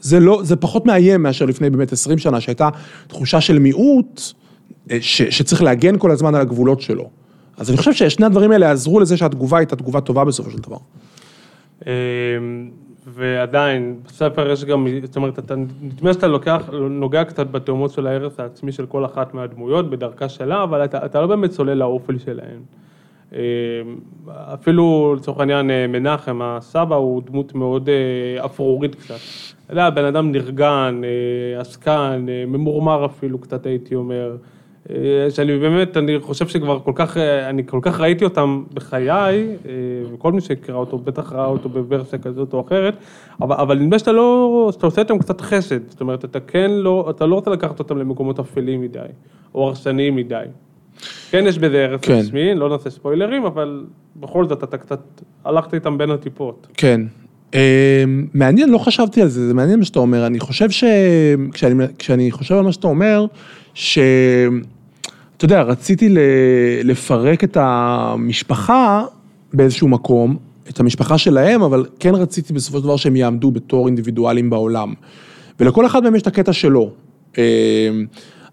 [0.00, 2.68] זה לא, זה פחות מאיים מאשר לפני באמת 20 שנה, שהייתה
[3.06, 4.20] תחושה של מיעוט,
[4.90, 7.10] אה, ש, שצריך להגן כל הזמן על הגבולות שלו.
[7.56, 10.76] אז אני חושב ששני הדברים האלה עזרו לזה שהתגובה הייתה תגובה טובה בסופו של דבר.
[11.86, 11.90] אמ,
[13.14, 18.40] ועדיין, בספר יש גם, זאת אומרת, אתה, נדמה שאתה לוקח, נוגע קצת בתאומות של ההרס
[18.40, 22.60] העצמי של כל אחת מהדמויות בדרכה שלה, אבל אתה, אתה לא באמת צולל לאופל שלהן.
[23.36, 23.96] אמ,
[24.28, 29.14] אפילו לצורך העניין אה, מנחם, הסבא, הוא דמות מאוד אה, אפרורית קצת.
[29.64, 34.36] אתה יודע, בן אדם נרגן, אה, עסקן, ממורמר אפילו קצת הייתי אומר.
[35.30, 39.56] שאני באמת, אני חושב שכבר כל כך, אני כל כך ראיתי אותם בחיי,
[40.12, 42.96] וכל מי שקרא אותו בטח ראה אותו בוורסיה כזאת או אחרת,
[43.40, 47.06] אבל, אבל נדמה שאתה לא, שאתה עושה איתם קצת חסד, זאת אומרת, אתה כן לא,
[47.10, 48.98] אתה לא רוצה לקחת אותם למקומות אפלים מדי,
[49.54, 50.44] או הרסניים מדי.
[51.30, 52.14] כן, יש בזה הרס כן.
[52.14, 53.84] עצמי, לא נעשה ספוילרים, אבל
[54.16, 55.00] בכל זאת אתה קצת
[55.44, 56.66] הלכת איתם בין הטיפות.
[56.74, 57.00] כן.
[57.54, 58.04] אה,
[58.34, 60.26] מעניין, לא חשבתי על זה, זה מעניין מה שאתה אומר.
[60.26, 60.84] אני חושב ש...
[61.52, 63.26] כשאני, כשאני חושב על מה שאתה אומר,
[63.74, 63.98] ש...
[65.36, 66.18] אתה יודע, רציתי ל-
[66.84, 69.04] לפרק את המשפחה
[69.52, 70.36] באיזשהו מקום,
[70.68, 74.94] את המשפחה שלהם, אבל כן רציתי בסופו של דבר שהם יעמדו בתור אינדיבידואלים בעולם.
[75.60, 76.90] ולכל אחד מהם יש את הקטע שלו.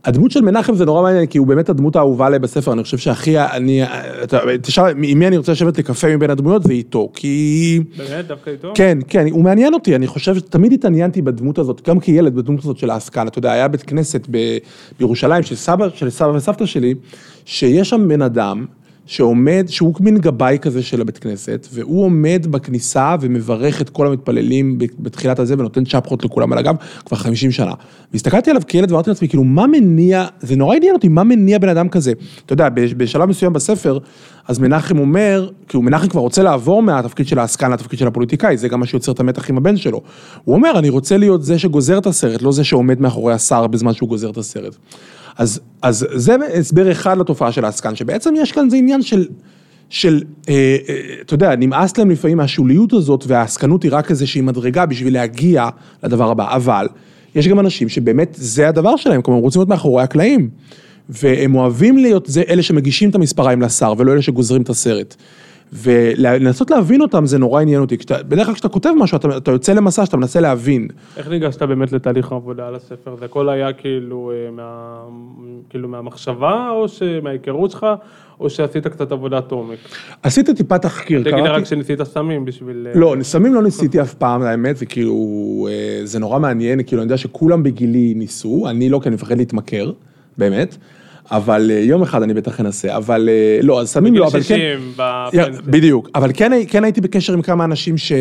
[0.06, 2.98] הדמות של מנחם זה נורא מעניין, כי הוא באמת הדמות האהובה עליי בספר, אני חושב
[2.98, 3.84] שהכי, אני,
[4.24, 7.80] אתה, תשאל, עם מי אני רוצה לשבת לקפה מבין הדמויות, זה איתו, כי...
[7.98, 8.28] באמת?
[8.28, 8.72] דווקא איתו?
[8.76, 12.78] כן, כן, הוא מעניין אותי, אני חושב, תמיד התעניינתי בדמות הזאת, גם כילד, בדמות הזאת
[12.78, 14.58] של העסקן, אתה יודע, היה בית כנסת ב,
[15.00, 16.94] בירושלים של סבא, של סבא וסבתא שלי,
[17.46, 18.66] שיש שם בן אדם,
[19.06, 24.78] שעומד, שהוא מין גבאי כזה של הבית כנסת, והוא עומד בכניסה ומברך את כל המתפללים
[25.00, 27.74] בתחילת הזה ונותן צ'פחות לכולם על הגב כבר 50 שנה.
[28.14, 31.70] והסתכלתי עליו כילד ואמרתי לעצמי, כאילו, מה מניע, זה נורא עניין אותי, מה מניע בן
[31.70, 32.14] אדם כזה?
[32.46, 33.98] אתה יודע, בשלב מסוים בספר,
[34.48, 38.68] אז מנחם אומר, כאילו מנחם כבר רוצה לעבור מהתפקיד של העסקן לתפקיד של הפוליטיקאי, זה
[38.68, 40.02] גם מה שיוצר את המתח עם הבן שלו.
[40.44, 43.94] הוא אומר, אני רוצה להיות זה שגוזר את הסרט, לא זה שעומד מאחורי השר בזמן
[43.94, 44.76] שהוא גוזר את הסרט.
[45.38, 49.28] אז, אז זה הסבר אחד לתופעה של העסקן, שבעצם יש כאן, זה עניין של,
[49.90, 54.86] של, אה, אה, אתה יודע, נמאס להם לפעמים מהשוליות הזאת, והעסקנות היא רק איזושהי מדרגה
[54.86, 55.70] בשביל להגיע
[56.04, 56.88] לדבר הבא, אבל
[57.36, 60.50] יש גם אנשים שבאמת זה הדבר שלהם, כלומר, הם רוצים להיות מאחורי הקלעים.
[61.10, 65.16] והם אוהבים להיות זה אלה שמגישים את המספריים לשר, ולא אלה שגוזרים את הסרט.
[65.74, 69.74] ולנסות להבין אותם זה נורא עניין אותי, בדרך כלל כשאתה כותב משהו, אתה, אתה יוצא
[69.74, 70.88] למסע שאתה מנסה להבין.
[71.18, 73.16] איך ניגשת באמת לתהליך העבודה על הספר?
[73.20, 75.02] זה הכל היה כאילו, אה, מה,
[75.70, 76.86] כאילו מהמחשבה, או
[77.24, 77.86] מההיכרות שלך,
[78.40, 79.78] או שעשית קצת עבודת עומק?
[80.24, 81.38] עשיתי טיפה תחקיר, קראתי.
[81.38, 82.88] תגיד רק שניסית סמים בשביל...
[82.90, 87.02] אה, לא, סמים לא ניסיתי אף פעם, האמת, זה כאילו, אה, זה נורא מעניין, כאילו,
[87.02, 89.92] אני יודע שכולם בגילי ניסו, אני לא, כי אני מפחד להתמכר,
[90.38, 90.78] באמת.
[91.34, 94.56] אבל אה, יום אחד אני בטח אנסה, אבל אה, לא, אז סמים לא, אבל כן...
[94.56, 95.62] בגיל 60 בפנסיה.
[95.66, 98.12] בדיוק, אבל כן, כן הייתי בקשר עם כמה אנשים ש...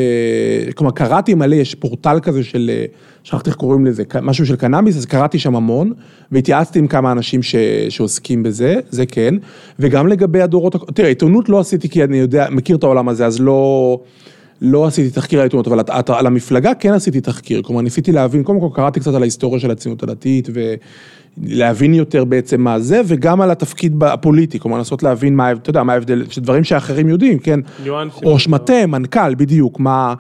[0.75, 2.85] כלומר, קראתי מלא, יש פורטל כזה של, אה,
[3.25, 5.93] שכחתי איך קוראים לזה, משהו של קנאביס, אז קראתי שם המון,
[6.33, 7.57] והתייעצתי עם כמה אנשים ש...
[7.89, 9.35] שעוסקים בזה, זה כן,
[9.79, 13.41] וגם לגבי הדורות, תראה, עיתונות לא עשיתי כי אני יודע, מכיר את העולם הזה, אז
[13.41, 14.01] לא...
[14.65, 18.61] לא עשיתי תחקיר על העיתונות, אבל על המפלגה כן עשיתי תחקיר, כלומר ניסיתי להבין, קודם
[18.61, 20.49] כל קראתי קצת על ההיסטוריה של הציונות הדתית
[21.43, 25.83] ולהבין יותר בעצם מה זה, וגם על התפקיד הפוליטי, כלומר לנסות להבין מה, אתה יודע,
[25.83, 27.61] מה ההבדל, דברים שאחרים יודעים, כן?
[28.25, 30.15] ראש מטה, מנכ"ל, בדיוק, מה...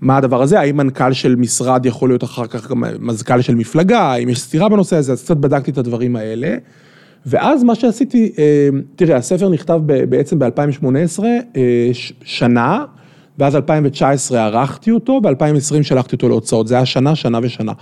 [0.00, 4.00] מה הדבר הזה, האם מנכ"ל של משרד יכול להיות אחר כך גם מזכ"ל של מפלגה,
[4.00, 6.56] האם יש סתירה בנושא הזה, אז קצת בדקתי את הדברים האלה.
[7.26, 11.24] ואז מה שעשיתי, אה, תראה, הספר נכתב בעצם ב-2018,
[11.56, 11.90] אה,
[12.24, 12.84] שנה,
[13.38, 17.72] ואז 2019 ערכתי אותו, ב-2020 שלחתי אותו להוצאות, זה היה שנה, שנה ושנה.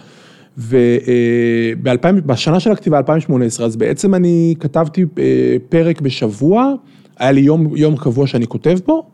[0.58, 6.72] ובשנה של הכתיבה, 2018, אז בעצם אני כתבתי אה, פרק בשבוע,
[7.18, 9.06] היה לי יום, יום קבוע שאני כותב בו,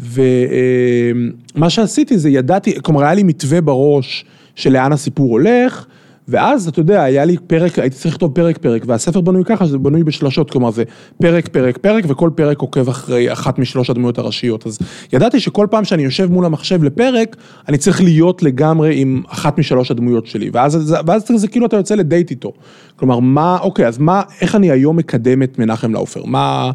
[0.00, 5.86] ומה שעשיתי זה ידעתי, כלומר היה לי מתווה בראש של לאן הסיפור הולך,
[6.28, 9.78] ואז, אתה יודע, היה לי פרק, הייתי צריך לכתוב פרק פרק, והספר בנוי ככה, זה
[9.78, 10.84] בנוי בשלשות, כלומר זה
[11.20, 14.66] פרק פרק פרק, וכל פרק עוקב אחרי אחת משלוש הדמויות הראשיות.
[14.66, 14.78] אז
[15.12, 17.36] ידעתי שכל פעם שאני יושב מול המחשב לפרק,
[17.68, 21.94] אני צריך להיות לגמרי עם אחת משלוש הדמויות שלי, ואז, ואז זה כאילו אתה יוצא
[21.94, 22.52] לדייט איתו.
[22.96, 26.24] כלומר, מה, אוקיי, אז מה, איך אני היום מקדם את מנחם לאופר?
[26.24, 26.70] מה,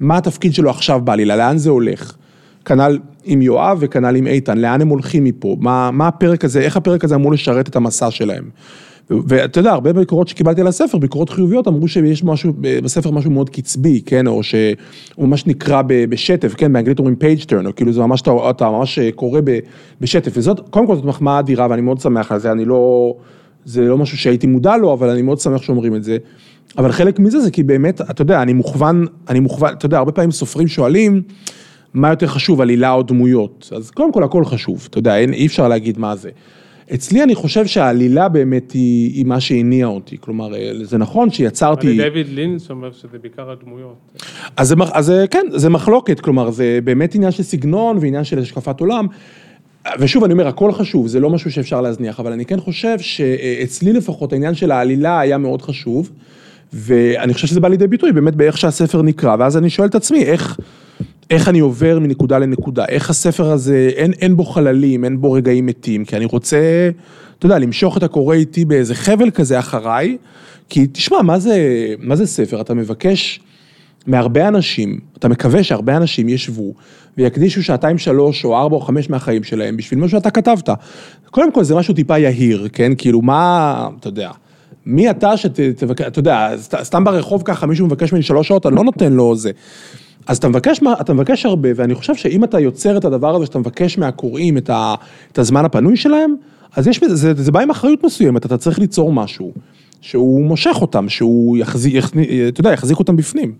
[0.00, 2.16] מה התפקיד שלו עכשיו בעלילה, לאן זה הולך?
[2.64, 6.76] כנ"ל עם יואב וכנ"ל עם איתן, לאן הם הולכים מפה, מה, מה הפרק הזה, איך
[6.76, 8.44] הפרק הזה אמור לשרת את המסע שלהם.
[9.26, 13.50] ואתה יודע, הרבה ביקורות שקיבלתי על הספר, ביקורות חיוביות, אמרו שיש משהו, בספר משהו מאוד
[13.50, 14.74] קצבי, כן, או שהוא
[15.18, 18.98] ממש נקרא בשטף, כן, באנגלית אומרים page turn, או כאילו זה ממש, אתה, אתה ממש
[19.14, 19.40] קורא
[20.00, 23.14] בשטף, וזאת, קודם כל זאת מחמאה אדירה, ואני מאוד שמח על זה, אני לא,
[23.64, 26.16] זה לא משהו שהייתי מודע לו, אבל אני מאוד שמח שאומרים את זה.
[26.78, 30.12] אבל חלק מזה זה כי באמת, אתה יודע, אני מוכוון, אני מוכוון, אתה יודע, הרבה
[30.12, 31.22] פעמים סופרים שואלים,
[31.94, 33.70] מה יותר חשוב, עלילה או דמויות?
[33.76, 36.30] אז קודם כל הכל חשוב, אתה יודע, אין, אי אפשר להגיד מה זה.
[36.94, 41.86] אצלי אני חושב שהעלילה באמת היא, היא מה שהניע אותי, כלומר, אה, זה נכון שיצרתי...
[41.86, 43.96] אבל דיוויד לינס אומר שזה בעיקר הדמויות.
[44.56, 48.80] אז זה, אז כן, זה מחלוקת, כלומר, זה באמת עניין של סגנון ועניין של השקפת
[48.80, 49.06] עולם.
[49.98, 53.92] ושוב, אני אומר, הכל חשוב, זה לא משהו שאפשר להזניח, אבל אני כן חושב שאצלי
[53.92, 56.10] לפחות העניין של העלילה היה מאוד חשוב,
[56.72, 60.24] ואני חושב שזה בא לידי ביטוי באמת באיך שהספר נקרא, ואז אני שואל את עצמי,
[60.24, 60.56] איך...
[61.30, 65.66] איך אני עובר מנקודה לנקודה, איך הספר הזה, אין, אין בו חללים, אין בו רגעים
[65.66, 66.90] מתים, כי אני רוצה,
[67.38, 70.16] אתה יודע, למשוך את הקורא איתי באיזה חבל כזה אחריי,
[70.68, 71.56] כי תשמע, מה זה,
[71.98, 72.60] מה זה ספר?
[72.60, 73.40] אתה מבקש
[74.06, 76.74] מהרבה אנשים, אתה מקווה שהרבה אנשים ישבו
[77.18, 80.68] ויקדישו שעתיים, שלוש או ארבע או חמש מהחיים שלהם בשביל מה שאתה כתבת.
[81.30, 82.92] קודם כל זה משהו טיפה יהיר, כן?
[82.98, 84.30] כאילו מה, אתה יודע.
[84.86, 86.50] מי אתה שתבקש, אתה יודע,
[86.82, 89.50] סתם ברחוב ככה מישהו מבקש ממני שלוש שעות, אני לא נותן לו זה.
[90.26, 93.58] אז אתה מבקש, אתה מבקש הרבה, ואני חושב שאם אתה יוצר את הדבר הזה, שאתה
[93.58, 94.94] מבקש מהקוראים את, ה,
[95.32, 96.34] את הזמן הפנוי שלהם,
[96.76, 99.52] אז יש בזה, זה, זה בא עם אחריות מסוימת, אתה צריך ליצור משהו
[100.00, 102.04] שהוא מושך אותם, שהוא יחזיק,
[102.48, 103.54] אתה יודע, יחזיק אותם בפנים.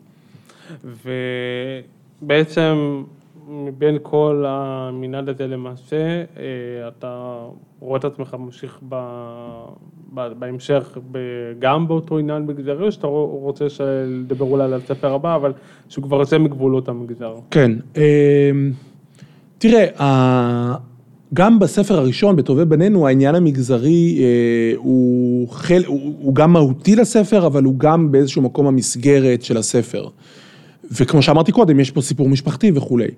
[2.23, 3.03] ובעצם
[3.53, 7.39] מבין כל המנעד הזה למעשה, אה, אתה
[7.81, 8.97] רואה את עצמך ממשיך ב,
[10.39, 10.99] בהמשך
[11.59, 13.65] גם באותו עניין מגזרי, או שאתה רוצה
[14.07, 15.53] לדבר אולי על הספר הבא, אבל
[15.89, 17.35] שהוא כבר יוצא מגבולות המגזר?
[17.51, 17.73] כן.
[17.97, 18.51] אה,
[19.59, 19.87] תראה,
[21.35, 27.47] גם בספר הראשון, בטובי בנינו, העניין המגזרי אה, הוא, חל, הוא, הוא גם מהותי לספר,
[27.47, 30.09] אבל הוא גם באיזשהו מקום המסגרת של הספר.
[30.97, 33.09] וכמו שאמרתי קודם, יש פה סיפור משפחתי וכולי.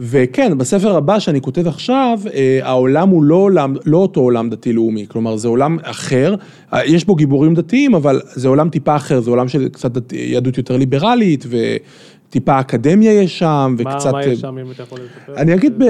[0.00, 5.06] וכן, בספר הבא שאני כותב עכשיו, אה, העולם הוא לא, עולם, לא אותו עולם דתי-לאומי,
[5.08, 6.34] כלומר זה עולם אחר,
[6.74, 10.58] אה, יש בו גיבורים דתיים, אבל זה עולם טיפה אחר, זה עולם של קצת יהדות
[10.58, 11.46] יותר ליברלית,
[12.32, 14.12] טיפה אקדמיה יש שם, וקצת...
[14.12, 15.36] מה יש שם, אם אתה יכול לספר?
[15.36, 15.82] אני אגיד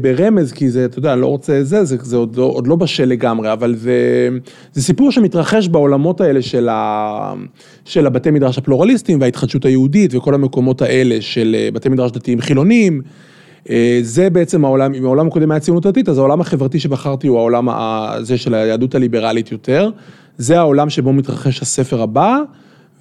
[0.00, 3.04] ברמז, כי זה, אתה יודע, אני לא רוצה זה, זה, עוד, לא, עוד לא בשל
[3.04, 4.28] לגמרי, אבל זה,
[4.82, 11.68] סיפור שמתרחש בעולמות האלה של, הבתי מדרש הפלורליסטיים וההתחדשות היהודית וכל המקומות האלה של אה,
[11.72, 13.02] בתי מדרש דתיים חילונים.
[13.70, 17.38] אה, זה בעצם העולם, אם העולם הקודם היה ציונות דתית, אז העולם החברתי שבחרתי הוא
[17.38, 19.90] העולם הזה של היהדות הליברלית יותר.
[20.38, 22.38] זה העולם שבו מתרחש הספר הבא.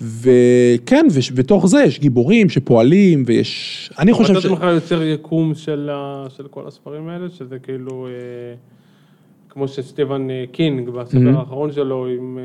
[0.02, 3.90] וכן, ובתוך זה יש גיבורים שפועלים, ויש...
[4.00, 4.46] אני חושב ש...
[4.46, 5.90] אתה יוצר יקום של,
[6.38, 8.12] של כל הספרים האלה, שזה כאילו, אה,
[9.50, 11.38] כמו שסטיבן אה, קינג בספר mm-hmm.
[11.38, 12.40] האחרון שלו, אם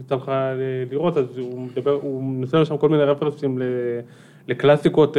[0.00, 0.32] יצא לך
[0.90, 3.58] לראות, אז הוא מדבר, הוא מנסה שם כל מיני רפרנסים
[4.48, 5.16] לקלאסיקות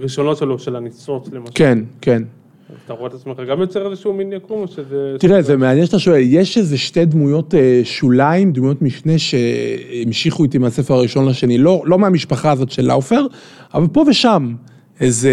[0.00, 1.52] ראשונות שלו, של הניצוץ למשל.
[1.54, 2.22] כן, כן.
[2.84, 5.16] אתה רואה את עצמך גם יוצר איזשהו מין יקום, או שזה...
[5.18, 10.58] תראה, זה מעניין שאתה שואל, יש איזה שתי דמויות אה, שוליים, דמויות משנה שהמשיכו איתי
[10.58, 13.26] מהספר הראשון לשני, לא, לא מהמשפחה הזאת של לאופר,
[13.74, 14.54] אבל פה ושם.
[15.00, 15.30] איזה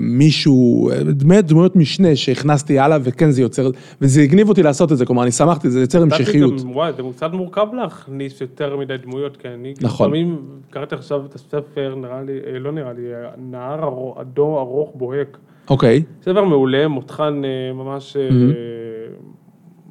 [0.00, 5.06] מישהו, דמי, דמויות משנה שהכנסתי הלאה, וכן זה יוצר, וזה הגניב אותי לעשות את זה,
[5.06, 6.60] כלומר אני שמחתי, זה יוצר המשכיות.
[6.60, 10.06] וואי, זה קצת מורכב להכניס יותר מדי דמויות, כי אני נכון.
[10.06, 10.38] לפעמים
[10.70, 13.02] קראתי עכשיו את הספר, נראה לי, אה, לא נראה לי,
[13.36, 15.38] נהר אדום ארוך בוהק.
[15.70, 16.02] אוקיי.
[16.22, 19.22] ספר מעולה, מותחן אה, ממש, mm-hmm.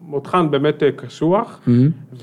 [0.02, 1.72] מותחן באמת אה, קשוח, mm-hmm.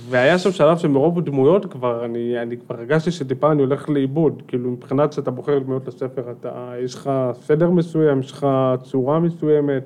[0.09, 4.71] והיה שם שלב שמרוב דמויות כבר, אני, אני כבר הרגשתי שטיפה אני הולך לאיבוד, כאילו
[4.71, 8.47] מבחינת שאתה בוחר דמויות לספר, אתה, יש לך סדר מסוים, יש לך
[8.83, 9.83] צורה מסוימת,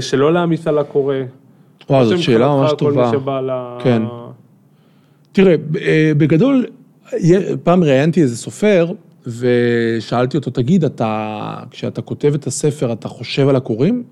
[0.00, 1.16] שלא להעמיס על הקורא.
[1.90, 3.10] וואו, זאת שאלה ממש טובה.
[3.78, 4.02] כן.
[5.32, 5.54] תראה,
[6.16, 6.66] בגדול,
[7.62, 8.86] פעם ראיינתי איזה סופר,
[9.26, 14.02] ושאלתי אותו, תגיד, אתה, כשאתה כותב את הספר, אתה חושב על הקוראים?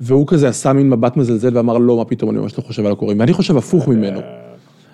[0.00, 2.92] והוא כזה עשה מין מבט מזלזל ואמר, לא, מה פתאום אני אומר שאתה חושב על
[2.92, 3.20] הקוראים?
[3.20, 4.20] ואני חושב הפוך ממנו.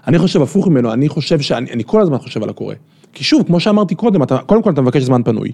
[0.07, 2.75] אני חושב הפוך ממנו, אני חושב שאני אני כל הזמן חושב על הקורא.
[3.13, 5.53] כי שוב, כמו שאמרתי קודם, אתה, קודם כל אתה מבקש זמן פנוי.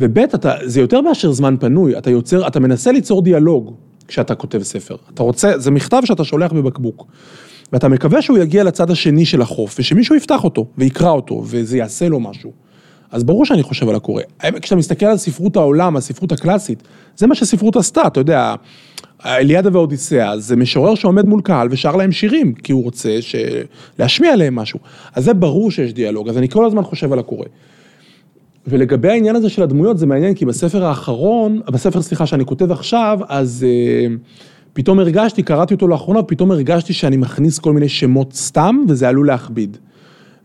[0.00, 0.18] וב',
[0.64, 3.74] זה יותר מאשר זמן פנוי, אתה יוצר, אתה מנסה ליצור דיאלוג
[4.08, 4.96] כשאתה כותב ספר.
[5.14, 7.06] אתה רוצה, זה מכתב שאתה שולח בבקבוק.
[7.72, 12.08] ואתה מקווה שהוא יגיע לצד השני של החוף, ושמישהו יפתח אותו, ויקרא אותו, וזה יעשה
[12.08, 12.52] לו משהו.
[13.12, 14.22] אז ברור שאני חושב על הקורא.
[14.62, 16.82] כשאתה מסתכל על ספרות העולם, הספרות הקלאסית,
[17.16, 18.54] זה מה שספרות עשתה, אתה יודע,
[19.26, 23.36] אליאדה ואודיסאה, זה משורר שעומד מול קהל ושר להם שירים, כי הוא רוצה ש...
[23.98, 24.80] להשמיע עליהם משהו.
[25.14, 27.46] אז זה ברור שיש דיאלוג, אז אני כל הזמן חושב על הקורא.
[28.66, 33.18] ולגבי העניין הזה של הדמויות, זה מעניין, כי בספר האחרון, בספר, סליחה, שאני כותב עכשיו,
[33.28, 34.12] אז uh,
[34.72, 39.26] פתאום הרגשתי, קראתי אותו לאחרונה, פתאום הרגשתי שאני מכניס כל מיני שמות סתם, וזה עלול
[39.26, 39.76] להכביד.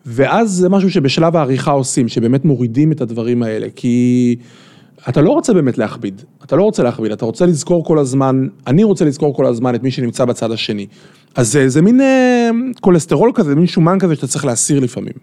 [0.10, 4.36] ואז זה משהו שבשלב העריכה עושים, שבאמת מורידים את הדברים האלה, כי
[5.10, 8.84] אתה לא רוצה באמת להכביד, אתה לא רוצה להכביד, אתה רוצה לזכור כל הזמן, אני
[8.84, 10.88] רוצה לזכור כל הזמן את מי שנמצא בצד השני.
[11.36, 12.50] אז זה, זה מין אה,
[12.82, 15.14] כולסטרול כזה, מין שומן כזה שאתה צריך להסיר לפעמים.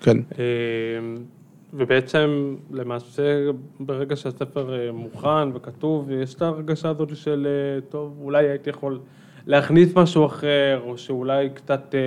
[0.00, 0.16] כן.
[0.38, 0.44] אה,
[1.74, 3.22] ובעצם למעשה
[3.80, 9.00] ברגע שהספר אה, מוכן וכתוב, יש את ההרגשה הזאת של אה, טוב, אולי הייתי יכול
[9.46, 12.00] להכניס משהו אחר, או שאולי קצת, אה,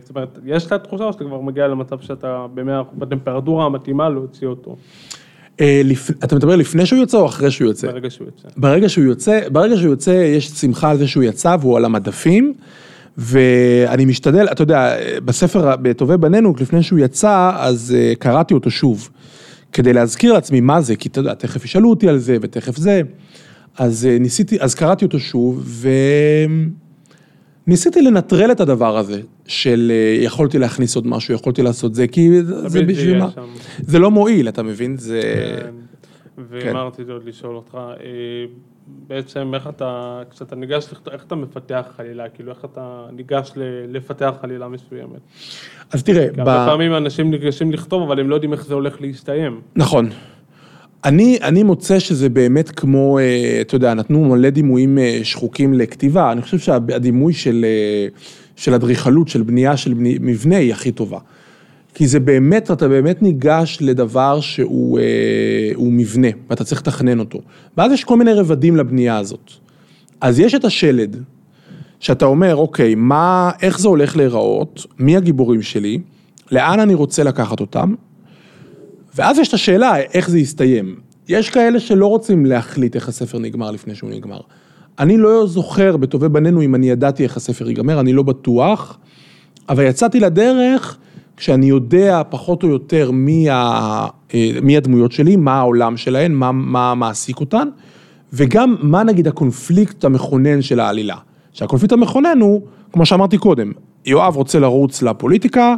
[0.00, 4.46] זאת אומרת, יש לך תחושה או שאתה כבר מגיע למצב שאתה במאה, בטמפרטורה המתאימה להוציא
[4.46, 4.76] אותו?
[5.60, 5.82] אה,
[6.24, 7.86] אתה מדבר לפני שהוא יוצא או אחרי שהוא יוצא?
[7.86, 8.48] ברגע שהוא יוצא.
[8.56, 12.54] ברגע שהוא יוצא, ברגע שהוא יוצא יש שמחה על זה שהוא יצא והוא על המדפים.
[13.18, 19.08] ואני משתדל, אתה יודע, בספר בטובי בנינו, לפני שהוא יצא, אז אה, קראתי אותו שוב,
[19.72, 23.02] כדי להזכיר לעצמי מה זה, כי אתה יודע, תכף ישאלו אותי על זה ותכף זה.
[23.78, 25.88] אז ניסיתי, אז קראתי אותו שוב, ו...
[27.66, 32.42] ניסיתי לנטרל את הדבר הזה, של אה, יכולתי להכניס עוד משהו, יכולתי לעשות זה, כי
[32.42, 33.28] זה בשביל מה,
[33.78, 34.96] זה לא מועיל, אתה מבין?
[34.96, 35.20] זה...
[35.62, 35.70] כן.
[36.36, 38.06] ואמרתי עוד לשאול אותך, אה,
[38.86, 43.52] בעצם איך אתה, כשאתה ניגש, איך אתה מפתח חלילה, כאילו איך אתה ניגש
[43.88, 45.20] לפתח חלילה מסוימת?
[45.90, 49.00] אז תראה, כי הרבה פעמים אנשים ניגשים לכתוב, אבל הם לא יודעים איך זה הולך
[49.00, 49.60] להסתיים.
[49.76, 50.08] נכון.
[51.04, 56.32] אני, אני מוצא שזה באמת כמו, אה, אתה יודע, נתנו מלא דימויים אה, שחוקים לכתיבה,
[56.32, 58.06] אני חושב שהדימוי של, אה,
[58.56, 61.18] של אדריכלות, של בנייה של מבנה היא הכי טובה.
[61.94, 64.98] כי זה באמת, אתה באמת ניגש לדבר שהוא
[65.74, 67.40] הוא מבנה, ואתה צריך לתכנן אותו.
[67.76, 69.50] ואז יש כל מיני רבדים לבנייה הזאת.
[70.20, 71.16] אז יש את השלד,
[72.00, 75.98] שאתה אומר, אוקיי, מה, איך זה הולך להיראות, מי הגיבורים שלי,
[76.52, 77.94] לאן אני רוצה לקחת אותם,
[79.14, 80.96] ואז יש את השאלה, איך זה יסתיים.
[81.28, 84.40] יש כאלה שלא רוצים להחליט איך הספר נגמר לפני שהוא נגמר.
[84.98, 88.98] אני לא זוכר בטובי בנינו אם אני ידעתי איך הספר ייגמר, אני לא בטוח,
[89.68, 90.98] אבל יצאתי לדרך
[91.36, 93.56] כשאני יודע פחות או יותר מי, ה,
[94.34, 97.68] אה, מי הדמויות שלי, מה העולם שלהן, מה, מה מעסיק אותן,
[98.32, 101.16] וגם מה נגיד הקונפליקט המכונן של העלילה.
[101.52, 103.72] שהקונפליקט המכונן הוא, כמו שאמרתי קודם,
[104.06, 105.74] יואב רוצה לרוץ לפוליטיקה,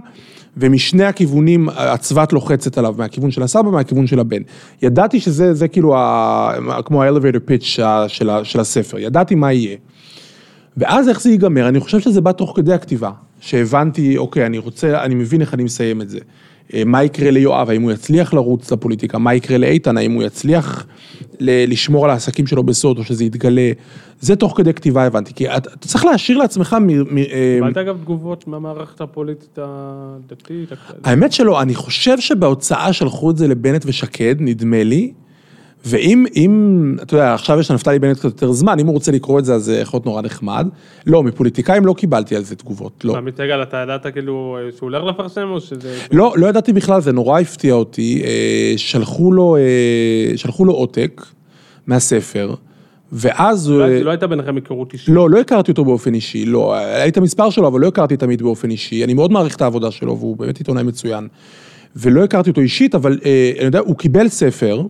[0.56, 4.42] ומשני הכיוונים הצבת לוחצת עליו, מהכיוון של הסבא, מהכיוון של הבן.
[4.82, 6.52] ידעתי שזה זה כאילו ה,
[6.84, 7.64] כמו ה-elevator pitch
[8.08, 9.76] של, של הספר, ידעתי מה יהיה.
[10.76, 11.68] ואז איך זה ייגמר?
[11.68, 15.62] אני חושב שזה בא תוך כדי הכתיבה, שהבנתי, אוקיי, אני רוצה, אני מבין איך אני
[15.64, 16.18] מסיים את זה.
[16.74, 20.86] אה, מה יקרה ליואב, האם הוא יצליח לרוץ לפוליטיקה, מה יקרה לאיתן, האם הוא יצליח
[21.40, 23.72] לשמור על העסקים שלו בסוד או שזה יתגלה,
[24.20, 26.76] זה תוך כדי כתיבה הבנתי, כי אתה צריך להשאיר לעצמך...
[27.18, 30.68] אה, קיבלת אגב תגובות מהמערכת הפוליטית הדתית?
[31.04, 35.12] האמת שלא, אני חושב שבהוצאה שלחו את זה לבנט ושקד, נדמה לי,
[35.84, 39.38] ואם, אם, אתה יודע, עכשיו יש לנפתלי בנט קצת יותר זמן, אם הוא רוצה לקרוא
[39.38, 40.68] את זה, אז זה יכול להיות נורא נחמד.
[41.06, 43.14] לא, מפוליטיקאים לא קיבלתי על זה תגובות, לא.
[43.14, 45.98] מה, מתגל, אתה ידעת כאילו שהוא הולך לפרסם או שזה...
[46.12, 48.22] לא, לא ידעתי בכלל, זה נורא הפתיע אותי.
[48.24, 51.22] אה, שלחו לו, אה, שלחו לו עותק
[51.86, 52.54] מהספר.
[53.12, 53.78] ואז הוא...
[53.78, 55.08] לא, לא הייתה ביניכם היכרות אישית.
[55.08, 58.42] לא, לא הכרתי אותו באופן אישי, לא, היה את המספר שלו, אבל לא הכרתי תמיד
[58.42, 59.04] באופן אישי.
[59.04, 61.28] אני מאוד מעריך את העבודה שלו, והוא באמת עיתונאי מצוין.
[61.96, 63.18] ולא הכרתי אותו אישית, אבל
[63.58, 64.82] אני יודע, הוא קיבל ספר.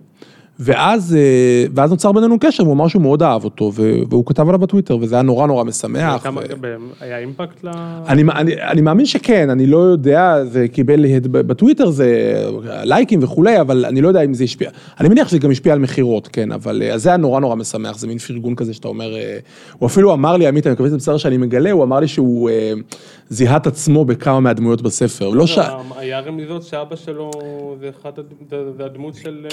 [0.58, 3.72] ואז, אה, ואז נוצר בינינו קשר, הוא אמר שהוא מאוד אהב אותו,
[4.10, 6.22] והוא כתב עליו בטוויטר, וזה היה נורא נורא משמח.
[6.22, 6.76] כמה, ו...
[7.00, 7.68] היה אימפקט ל...
[8.06, 13.84] אני, אני, אני מאמין שכן, אני לא יודע, זה קיבל בטוויטר, זה לייקים וכולי, אבל
[13.84, 16.82] אני לא יודע אם זה השפיע, אני מניח שזה גם השפיע על מכירות, כן, אבל
[16.82, 19.38] אה, זה היה נורא נורא משמח, זה מין פרגון כזה שאתה אומר, אה,
[19.78, 22.50] הוא אפילו אמר לי, עמית, אני מקווה שזה בסדר שאני מגלה, הוא אמר לי שהוא
[23.28, 25.58] זיהה את עצמו בכמה מהדמויות בספר, לא ש...
[25.96, 27.30] היה רמיזות שאבא שלו
[28.78, 29.46] זה הדמות של...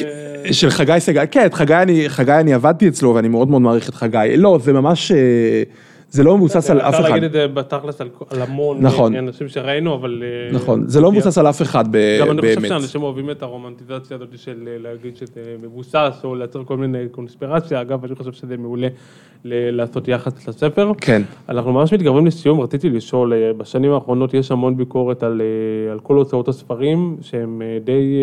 [0.52, 0.91] של חגי.
[0.92, 3.96] חגי סגל, כן, את חגי אני, חגי אני עבדתי אצלו ואני מאוד מאוד מעריך את
[3.96, 4.38] חגי.
[4.38, 5.64] לא, זה ממש, אה,
[6.10, 7.00] זה לא מבוסס על אף אחד.
[7.00, 9.16] אפשר להגיד את זה בתכלס על המון נכון.
[9.16, 10.24] אנשים שראינו, אבל...
[10.24, 12.22] אה, נכון, זה לא מבוסס על אף אחד באמת.
[12.22, 16.64] גם אני חושב שאנשים אוהבים את הרומנטיזציה הזאת של אה, להגיד שזה מבוסס, או לייצר
[16.64, 17.82] כל מיני קונספירציה.
[17.82, 18.88] אגב, אני חושב שזה מעולה
[19.46, 20.92] לעשות יחס לספר.
[21.02, 21.22] כן.
[21.50, 25.42] אנחנו ממש מתקרבים לסיום, רציתי לשאול, בשנים האחרונות יש המון ביקורת על,
[25.92, 28.22] על כל הוצאות הספרים, שהם די,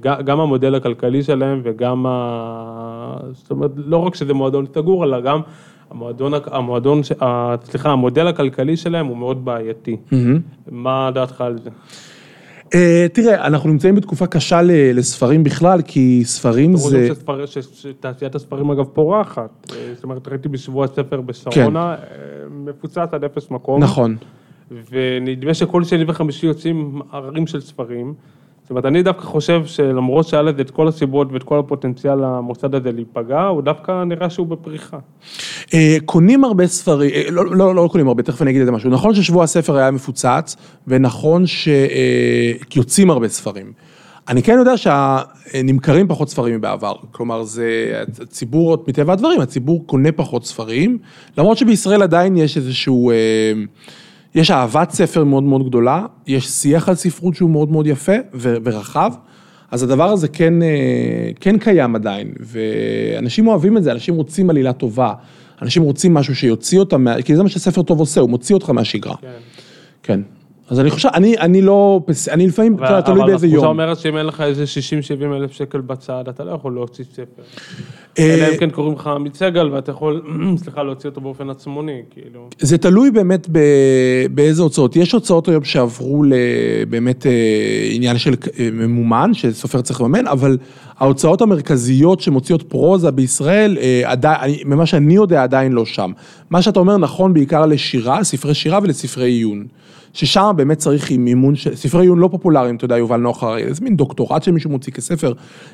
[0.00, 3.16] גם המודל הכלכלי שלהם וגם, ה...
[3.32, 5.40] זאת אומרת, לא רק שזה מועדון סגור, אלא גם
[5.90, 7.00] המועדון, המועדון,
[7.64, 9.96] סליחה, המודל הכלכלי שלהם הוא מאוד בעייתי.
[10.70, 11.70] מה דעתך על זה?
[12.74, 17.08] אה, תראה, אנחנו נמצאים בתקופה קשה לספרים בכלל, כי ספרים זה...
[17.72, 19.72] שתעשיית הספרים אגב פורחת.
[19.72, 22.06] אה, זאת אומרת, ראיתי בשבוע הספר בשרונה, כן.
[22.12, 23.82] אה, מפוצץ עד אפס מקום.
[23.82, 24.16] נכון.
[24.90, 28.14] ונדמה שכל שני וחמישי יוצאים עררים של ספרים.
[28.68, 32.74] זאת אומרת, אני דווקא חושב שלמרות שהיה לזה את כל הסיבות ואת כל הפוטנציאל למוסד
[32.74, 34.98] הזה להיפגע, הוא דווקא נראה שהוא בפריחה.
[35.74, 38.72] אה, קונים הרבה ספרים, אה, לא, לא, לא קונים הרבה, תכף אני אגיד את זה
[38.72, 38.90] משהו.
[38.90, 43.72] נכון ששבוע הספר היה מפוצץ, ונכון שיוצאים הרבה ספרים.
[44.28, 50.46] אני כן יודע שנמכרים פחות ספרים מבעבר, כלומר זה, הציבור, מטבע הדברים, הציבור קונה פחות
[50.46, 50.98] ספרים,
[51.38, 53.10] למרות שבישראל עדיין יש איזשהו...
[53.10, 53.16] אה,
[54.38, 59.12] יש אהבת ספר מאוד מאוד גדולה, יש שיח על ספרות שהוא מאוד מאוד יפה ורחב,
[59.70, 64.72] אז הדבר הזה כן, אה, כן קיים עדיין, ואנשים אוהבים את זה, אנשים רוצים עלילה
[64.72, 65.12] טובה,
[65.62, 69.16] אנשים רוצים משהו שיוציא אותם, כי זה מה שספר טוב עושה, הוא מוציא אותך מהשגרה.
[69.20, 69.28] כן.
[70.02, 70.20] כן.
[70.70, 72.00] אז אני חושב, אני, אני לא,
[72.30, 73.64] אני לפעמים, אתה תלוי באיזה יום.
[73.64, 74.64] אבל התחושה אומרת שאם אין לך איזה
[75.20, 77.42] 60-70 אלף שקל בצד, אתה לא יכול להוציא ספר.
[78.18, 80.22] אה, אלא אם כן קוראים לך עמית סגל, ואתה יכול,
[80.62, 82.48] סליחה, להוציא אותו באופן עצמוני, כאילו.
[82.58, 83.48] זה תלוי באמת
[84.30, 84.96] באיזה הוצאות.
[84.96, 87.32] יש הוצאות היום שעברו לבאמת אה,
[87.92, 90.58] עניין של אה, ממומן, שסופר צריך לממן, אבל
[90.98, 96.12] ההוצאות המרכזיות שמוציאות פרוזה בישראל, עדיין, ממה שאני יודע, עדיין לא שם.
[96.50, 99.66] מה שאתה אומר נכון בעיקר לשירה, ספרי שירה ולספרי עיון.
[100.12, 103.84] ששם באמת צריך עם מימון, ספרי עיון לא פופולריים, אתה יודע, יובל נוח הרי, זה
[103.84, 105.32] מין דוקטורט שמישהו מוציא כספר,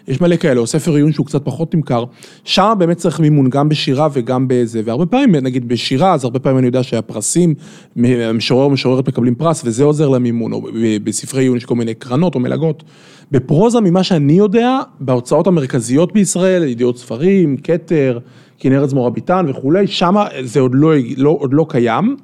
[0.08, 2.04] יש מלא כאלה, או ספר עיון שהוא קצת פחות נמכר,
[2.44, 6.58] שם באמת צריך מימון גם בשירה וגם בזה, והרבה פעמים, נגיד בשירה, אז הרבה פעמים
[6.58, 7.54] אני יודע שהפרסים,
[8.34, 10.62] משורר או משוררת מקבלים פרס, וזה עוזר למימון, או
[11.04, 12.84] בספרי עיון יש כל מיני קרנות או מלגות.
[13.30, 18.18] בפרוזה, ממה שאני יודע, בהוצאות המרכזיות בישראל, ידיעות ספרים, כתר,
[18.58, 22.16] כנרת זמורה ביטן וכולי, שם זה עוד לא, לא, עוד לא קיים.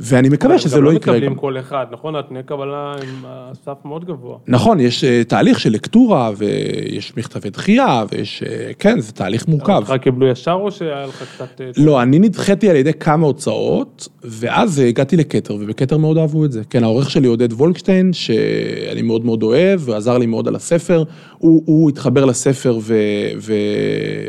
[0.00, 1.30] ואני מקווה שזה לא יקרה גם לא.
[1.30, 2.16] מקבלים כל אחד, נכון?
[2.16, 4.36] התנאי קבלה הם הסף מאוד גבוה.
[4.46, 9.72] נכון, יש אה, תהליך של לקטורה, ויש מכתבי דחייה, ויש, אה, כן, זה תהליך מורכב.
[9.72, 11.60] אותך קיבלו ישר או שהיה לך קצת...
[11.60, 16.52] אה, לא, אני נדחיתי על ידי כמה הוצאות, ואז הגעתי לכתר, ובכתר מאוד אהבו את
[16.52, 16.62] זה.
[16.70, 21.04] כן, העורך שלי עודד וולקשטיין, שאני מאוד מאוד אוהב, ועזר לי מאוד על הספר,
[21.38, 22.94] הוא, הוא התחבר לספר ו,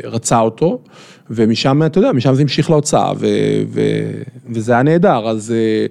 [0.04, 0.78] ורצה אותו,
[1.30, 3.26] ומשם, אתה יודע, משם זה המשיך להוצאה, ו,
[3.68, 3.80] ו,
[4.50, 5.50] וזה היה נהדר, אז...
[5.56, 5.86] אה,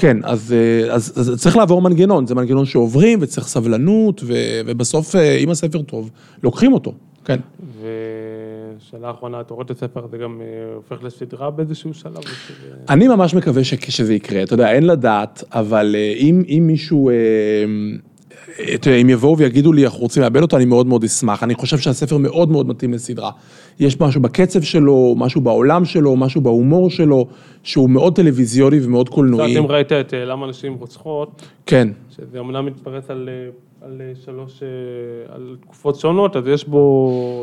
[0.00, 4.32] כן, אז, אה, אז, אז צריך לעבור מנגנון, זה מנגנון שעוברים וצריך סבלנות, ו,
[4.66, 6.10] ובסוף, אה, אם הספר טוב,
[6.42, 6.92] לוקחים אותו,
[7.24, 7.38] כן.
[7.80, 10.40] ושאלה אחרונה, אתה רואה את הספר הזה גם
[10.74, 12.22] הופך לסדרה באיזשהו שלב?
[12.22, 17.10] שזה- אני ממש מקווה שזה יקרה, אתה יודע, אין לדעת, אבל אם, אם מישהו,
[18.74, 21.42] אתה יודע, אם יבואו ויגידו לי, אנחנו רוצים לאבד אותו, אני מאוד מאוד אשמח.
[21.42, 23.30] אני חושב שהספר מאוד מאוד מתאים לסדרה.
[23.80, 27.26] יש משהו בקצב שלו, משהו בעולם שלו, משהו בהומור שלו,
[27.62, 29.58] שהוא מאוד טלוויזיוני ומאוד קולנועי.
[29.58, 33.50] אם ראית את אה, למה נשים רוצחות, כן, שזה אמנם מתפרס על, אה,
[33.86, 36.78] על אה, שלוש, אה, על תקופות שונות, אז יש בו,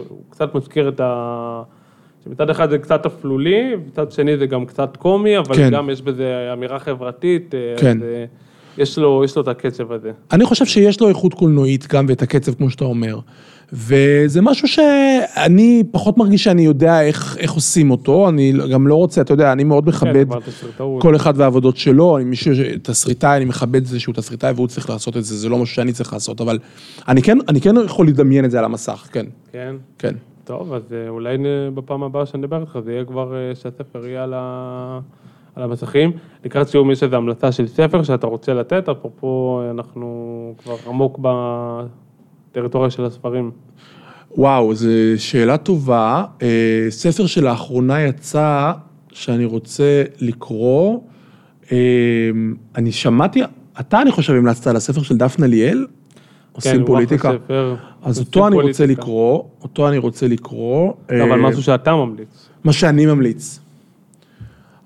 [0.09, 1.61] הוא קצת מזכיר את ה...
[2.25, 5.69] שמצד אחד זה קצת אפלולי, מצד שני זה גם קצת קומי, אבל כן.
[5.71, 7.97] גם יש בזה אמירה חברתית, אה, כן.
[7.97, 8.25] אז אה,
[8.77, 10.11] יש לו, יש לו את הקצב הזה.
[10.31, 13.19] אני חושב שיש לו איכות קולנועית גם ואת הקצב, כמו שאתה אומר.
[13.73, 19.21] וזה משהו שאני פחות מרגיש שאני יודע איך, איך עושים אותו, אני גם לא רוצה,
[19.21, 21.01] אתה יודע, אני מאוד כן, מכבד תסרטאות.
[21.01, 24.89] כל אחד והעבודות שלו, אני מישהו, תסריטאי, אני מכבד את זה שהוא תסריטאי והוא צריך
[24.89, 26.59] לעשות את זה, זה לא משהו שאני צריך לעשות, אבל
[27.07, 29.75] אני כן, אני כן יכול לדמיין את זה על המסך, כן, כן.
[29.97, 30.15] כן.
[30.43, 31.37] טוב, אז אה, אולי
[31.73, 34.99] בפעם הבאה שאני אדבר איתך, זה יהיה כבר אה, שהספר יהיה על, ה...
[35.55, 36.11] על המסכים.
[36.45, 41.19] לקראת סיום יש איזו המלצה של ספר שאתה רוצה לתת, אפרופו אנחנו כבר עמוק
[42.51, 43.51] בטריטוריה של הספרים.
[44.37, 46.23] וואו, זו שאלה טובה.
[46.41, 48.71] אה, ספר שלאחרונה יצא,
[49.11, 50.99] שאני רוצה לקרוא,
[51.71, 51.77] אה,
[52.75, 53.41] אני שמעתי,
[53.79, 55.85] אתה אני חושב המלצת על הספר של דפנה ליאל,
[56.51, 57.29] עושים כן, הוא פוליטיקה.
[57.29, 57.75] אחלה ספר.
[58.03, 59.01] אז עושים אותו אני רוצה פוליטיקה.
[59.01, 60.93] לקרוא, אותו אני רוצה לקרוא.
[61.09, 62.49] אבל אה, משהו שאתה ממליץ.
[62.63, 63.59] מה שאני ממליץ.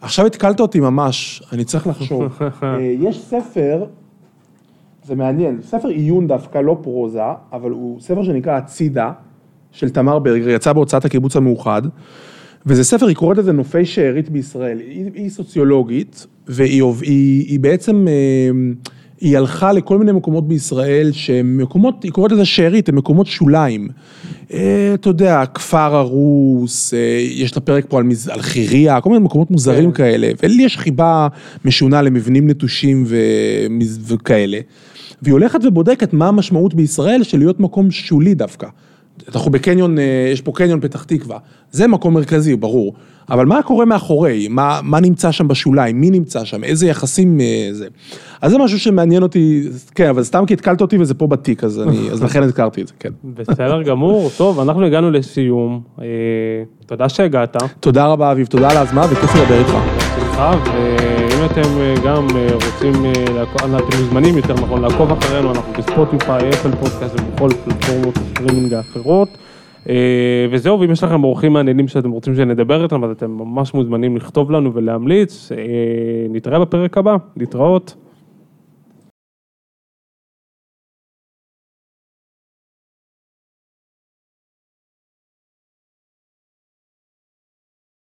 [0.02, 2.40] עכשיו התקלת אותי ממש, אני צריך לחשוב.
[2.64, 3.86] אה, יש ספר,
[5.04, 7.22] זה מעניין, ספר עיון דווקא, לא פרוזה,
[7.54, 9.12] אבל הוא ספר שנקרא הצידה,
[9.72, 11.82] של תמר ברגר, יצא בהוצאת הקיבוץ המאוחד,
[12.66, 14.80] וזה ספר, היא קוראת לזה נופי שארית בישראל.
[14.80, 18.50] היא, היא סוציולוגית, והיא היא, היא בעצם, אה,
[19.22, 23.88] היא הלכה לכל מיני מקומות בישראל שהם מקומות, היא קוראת לזה שארית, הם מקומות שוליים.
[24.54, 27.00] אה, אתה יודע, כפר הרוס, אה,
[27.32, 29.98] יש לה פרק פה על, מז- על חירייה, כל מיני מקומות מוזרים כן.
[29.98, 31.28] כאלה, ולי יש חיבה
[31.66, 34.60] משונה למבנים נטושים ומז- וכאלה.
[35.22, 38.68] והיא הולכת ובודקת מה המשמעות בישראל של להיות מקום שולי דווקא.
[39.36, 41.38] אנחנו בקניון, אה, יש פה קניון פתח תקווה,
[41.72, 42.94] זה מקום מרכזי, ברור.
[43.30, 44.48] אבל מה קורה מאחורי?
[44.50, 46.02] מה, מה נמצא שם בשוליים?
[46.02, 46.64] מי נמצא שם?
[46.64, 47.88] איזה יחסים אה, זה?
[48.42, 51.82] אז זה משהו שמעניין אותי, כן, אבל סתם כי התקלת אותי וזה פה בתיק, אז,
[51.82, 53.10] אני, אז לכן הזכרתי את זה, כן.
[53.24, 55.82] בסדר גמור, טוב, אנחנו הגענו לסיום.
[56.02, 56.06] אה,
[56.86, 57.58] תודה שהגעת.
[57.80, 59.74] תודה רבה, אביב, תודה על ההזמנה, וכיף לדבר איתך.
[60.08, 65.74] בשמחה, ואם אתם אה, גם אה, רוצים, אה, אתם מוזמנים יותר נכון לעקוב אחרינו, אנחנו
[65.74, 69.38] בספוטיפיי, אפל פודקאסט ובכל פלטפורמות הסטרימינג האחרות.
[70.52, 74.52] וזהו, ואם יש לכם אורחים מעניינים שאתם רוצים שנדבר איתם, אז אתם ממש מוזמנים לכתוב
[74.52, 75.52] לנו ולהמליץ.
[75.52, 75.58] אה,
[76.30, 77.96] נתראה בפרק הבא, להתראות.